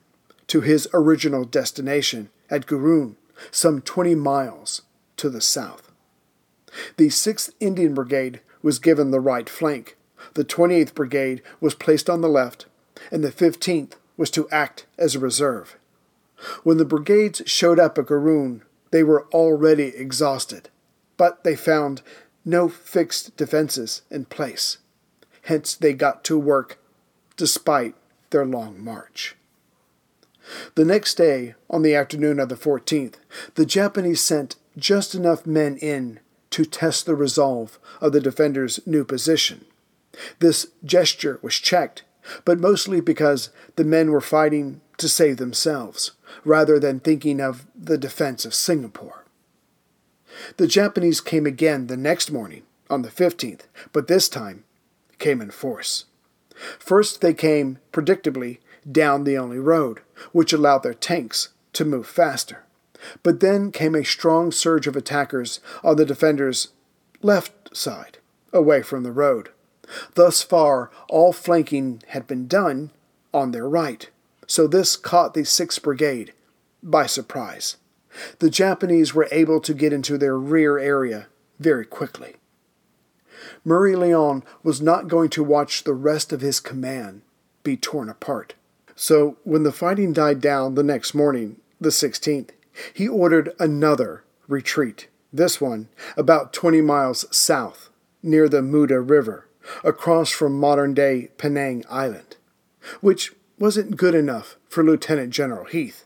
to 0.47 0.61
his 0.61 0.87
original 0.93 1.45
destination 1.45 2.29
at 2.49 2.65
Gurun, 2.65 3.15
some 3.49 3.81
20 3.81 4.15
miles 4.15 4.81
to 5.17 5.29
the 5.29 5.41
south. 5.41 5.91
The 6.97 7.07
6th 7.07 7.51
Indian 7.59 7.93
Brigade 7.93 8.41
was 8.61 8.79
given 8.79 9.11
the 9.11 9.19
right 9.19 9.49
flank, 9.49 9.95
the 10.33 10.45
28th 10.45 10.93
Brigade 10.93 11.41
was 11.59 11.75
placed 11.75 12.09
on 12.09 12.21
the 12.21 12.29
left, 12.29 12.65
and 13.11 13.23
the 13.23 13.31
15th 13.31 13.93
was 14.17 14.29
to 14.31 14.49
act 14.49 14.85
as 14.97 15.15
a 15.15 15.19
reserve. 15.19 15.77
When 16.63 16.77
the 16.77 16.85
brigades 16.85 17.41
showed 17.45 17.79
up 17.79 17.97
at 17.97 18.05
Gurun, 18.05 18.61
they 18.91 19.03
were 19.03 19.27
already 19.27 19.95
exhausted, 19.95 20.69
but 21.21 21.43
they 21.43 21.55
found 21.55 22.01
no 22.43 22.67
fixed 22.67 23.37
defenses 23.37 24.01
in 24.09 24.25
place. 24.25 24.79
Hence, 25.43 25.75
they 25.75 25.93
got 25.93 26.23
to 26.23 26.35
work 26.35 26.79
despite 27.37 27.93
their 28.31 28.43
long 28.43 28.83
march. 28.83 29.35
The 30.73 30.83
next 30.83 31.13
day, 31.13 31.53
on 31.69 31.83
the 31.83 31.93
afternoon 31.93 32.39
of 32.39 32.49
the 32.49 32.55
14th, 32.55 33.17
the 33.53 33.67
Japanese 33.67 34.19
sent 34.19 34.55
just 34.75 35.13
enough 35.13 35.45
men 35.45 35.77
in 35.77 36.19
to 36.49 36.65
test 36.65 37.05
the 37.05 37.13
resolve 37.13 37.77
of 38.01 38.13
the 38.13 38.19
defenders' 38.19 38.79
new 38.87 39.05
position. 39.05 39.65
This 40.39 40.69
gesture 40.83 41.37
was 41.43 41.53
checked, 41.53 42.01
but 42.45 42.57
mostly 42.57 42.99
because 42.99 43.51
the 43.75 43.85
men 43.85 44.09
were 44.09 44.21
fighting 44.21 44.81
to 44.97 45.07
save 45.07 45.37
themselves, 45.37 46.13
rather 46.43 46.79
than 46.79 46.99
thinking 46.99 47.39
of 47.39 47.67
the 47.75 47.99
defense 47.99 48.43
of 48.43 48.55
Singapore. 48.55 49.20
The 50.57 50.67
Japanese 50.67 51.21
came 51.21 51.45
again 51.45 51.87
the 51.87 51.97
next 51.97 52.31
morning, 52.31 52.63
on 52.89 53.01
the 53.01 53.09
15th, 53.09 53.61
but 53.93 54.07
this 54.07 54.29
time 54.29 54.65
came 55.17 55.41
in 55.41 55.49
force. 55.49 56.05
First, 56.77 57.21
they 57.21 57.33
came, 57.33 57.79
predictably, 57.91 58.59
down 58.89 59.23
the 59.23 59.37
only 59.37 59.59
road, 59.59 60.01
which 60.31 60.53
allowed 60.53 60.83
their 60.83 60.93
tanks 60.93 61.49
to 61.73 61.85
move 61.85 62.05
faster. 62.05 62.65
But 63.23 63.39
then 63.39 63.71
came 63.71 63.95
a 63.95 64.03
strong 64.03 64.51
surge 64.51 64.85
of 64.85 64.95
attackers 64.95 65.59
on 65.83 65.95
the 65.95 66.05
defenders' 66.05 66.69
left 67.21 67.75
side, 67.75 68.19
away 68.53 68.81
from 68.81 69.03
the 69.03 69.11
road. 69.11 69.49
Thus 70.13 70.43
far, 70.43 70.91
all 71.09 71.33
flanking 71.33 72.03
had 72.07 72.27
been 72.27 72.47
done 72.47 72.91
on 73.33 73.51
their 73.51 73.67
right, 73.67 74.09
so 74.45 74.67
this 74.67 74.95
caught 74.95 75.33
the 75.33 75.41
6th 75.41 75.81
Brigade 75.81 76.33
by 76.83 77.05
surprise. 77.05 77.77
The 78.39 78.49
Japanese 78.49 79.13
were 79.13 79.27
able 79.31 79.59
to 79.61 79.73
get 79.73 79.93
into 79.93 80.17
their 80.17 80.37
rear 80.37 80.77
area 80.77 81.27
very 81.59 81.85
quickly. 81.85 82.35
Murray 83.63 83.95
Lyon 83.95 84.43
was 84.63 84.81
not 84.81 85.07
going 85.07 85.29
to 85.29 85.43
watch 85.43 85.83
the 85.83 85.93
rest 85.93 86.33
of 86.33 86.41
his 86.41 86.59
command 86.59 87.21
be 87.63 87.77
torn 87.77 88.09
apart. 88.09 88.55
So, 88.95 89.37
when 89.43 89.63
the 89.63 89.71
fighting 89.71 90.13
died 90.13 90.41
down 90.41 90.75
the 90.75 90.83
next 90.83 91.13
morning, 91.13 91.57
the 91.79 91.89
16th, 91.89 92.49
he 92.93 93.07
ordered 93.07 93.53
another 93.59 94.23
retreat, 94.47 95.07
this 95.31 95.61
one 95.61 95.87
about 96.17 96.53
20 96.53 96.81
miles 96.81 97.25
south, 97.35 97.89
near 98.21 98.47
the 98.49 98.61
Muda 98.61 98.99
River, 98.99 99.47
across 99.83 100.31
from 100.31 100.59
modern 100.59 100.93
day 100.93 101.29
Penang 101.37 101.83
Island, 101.89 102.37
which 102.99 103.33
wasn't 103.57 103.97
good 103.97 104.15
enough 104.15 104.57
for 104.67 104.83
Lieutenant 104.83 105.31
General 105.31 105.65
Heath. 105.65 106.05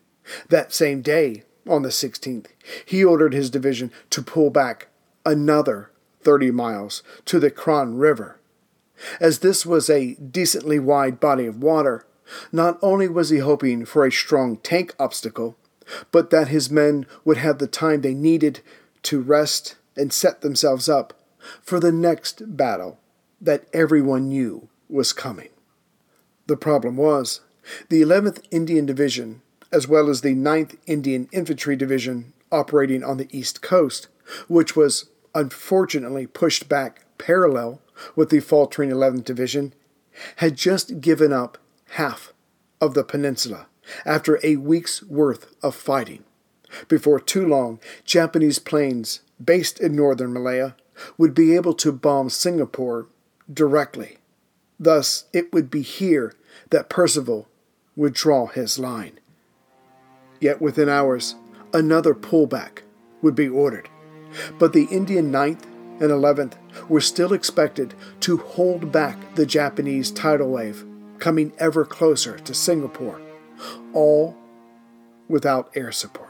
That 0.49 0.73
same 0.73 1.01
day, 1.01 1.43
on 1.67 1.81
the 1.81 1.89
16th, 1.89 2.47
he 2.85 3.03
ordered 3.03 3.33
his 3.33 3.49
division 3.49 3.91
to 4.11 4.21
pull 4.21 4.49
back 4.49 4.87
another 5.25 5.91
30 6.21 6.51
miles 6.51 7.03
to 7.25 7.39
the 7.39 7.51
Krian 7.51 7.99
River. 7.99 8.39
As 9.19 9.39
this 9.39 9.65
was 9.65 9.89
a 9.89 10.15
decently 10.15 10.79
wide 10.79 11.19
body 11.19 11.45
of 11.45 11.61
water, 11.61 12.05
not 12.51 12.79
only 12.81 13.07
was 13.07 13.29
he 13.29 13.39
hoping 13.39 13.85
for 13.85 14.05
a 14.05 14.11
strong 14.11 14.57
tank 14.57 14.93
obstacle, 14.99 15.55
but 16.11 16.29
that 16.31 16.47
his 16.47 16.71
men 16.71 17.05
would 17.23 17.37
have 17.37 17.59
the 17.59 17.67
time 17.67 18.01
they 18.01 18.13
needed 18.13 18.61
to 19.03 19.21
rest 19.21 19.75
and 19.95 20.11
set 20.11 20.41
themselves 20.41 20.89
up 20.89 21.13
for 21.61 21.79
the 21.79 21.91
next 21.91 22.57
battle 22.57 22.99
that 23.39 23.65
everyone 23.73 24.29
knew 24.29 24.67
was 24.89 25.13
coming. 25.13 25.49
The 26.47 26.57
problem 26.57 26.97
was, 26.97 27.41
the 27.89 28.01
11th 28.01 28.43
Indian 28.51 28.85
Division, 28.85 29.41
as 29.75 29.89
well 29.89 30.09
as 30.09 30.21
the 30.21 30.33
9th 30.33 30.77
Indian 30.87 31.27
Infantry 31.33 31.75
Division 31.75 32.31
operating 32.49 33.03
on 33.03 33.17
the 33.17 33.27
East 33.37 33.61
Coast, 33.61 34.07
which 34.47 34.73
was 34.73 35.09
unfortunately 35.35 36.25
pushed 36.25 36.69
back 36.69 37.03
parallel 37.17 37.81
with 38.15 38.29
the 38.29 38.39
faltering 38.39 38.89
11th 38.89 39.25
Division, 39.25 39.73
had 40.37 40.55
just 40.55 41.01
given 41.01 41.33
up 41.33 41.57
half 41.89 42.31
of 42.79 42.93
the 42.93 43.03
peninsula 43.03 43.67
after 44.05 44.39
a 44.43 44.55
week's 44.55 45.03
worth 45.03 45.53
of 45.61 45.75
fighting. 45.75 46.23
Before 46.87 47.19
too 47.19 47.45
long, 47.45 47.81
Japanese 48.05 48.59
planes 48.59 49.19
based 49.43 49.81
in 49.81 49.93
northern 49.93 50.31
Malaya 50.31 50.75
would 51.17 51.33
be 51.33 51.53
able 51.53 51.73
to 51.73 51.91
bomb 51.91 52.29
Singapore 52.29 53.07
directly. 53.53 54.19
Thus, 54.79 55.25
it 55.33 55.51
would 55.51 55.69
be 55.69 55.81
here 55.81 56.33
that 56.69 56.89
Percival 56.89 57.49
would 57.97 58.13
draw 58.13 58.47
his 58.47 58.79
line. 58.79 59.19
Yet 60.39 60.61
within 60.61 60.89
hours, 60.89 61.35
another 61.73 62.13
pullback 62.13 62.83
would 63.21 63.35
be 63.35 63.47
ordered. 63.47 63.89
But 64.59 64.73
the 64.73 64.85
Indian 64.85 65.31
9th 65.31 65.63
and 66.01 66.11
11th 66.11 66.53
were 66.89 67.01
still 67.01 67.33
expected 67.33 67.93
to 68.21 68.37
hold 68.37 68.91
back 68.91 69.35
the 69.35 69.45
Japanese 69.45 70.11
tidal 70.11 70.51
wave 70.51 70.85
coming 71.19 71.53
ever 71.57 71.85
closer 71.85 72.37
to 72.39 72.53
Singapore, 72.53 73.21
all 73.93 74.35
without 75.29 75.71
air 75.75 75.91
support. 75.91 76.24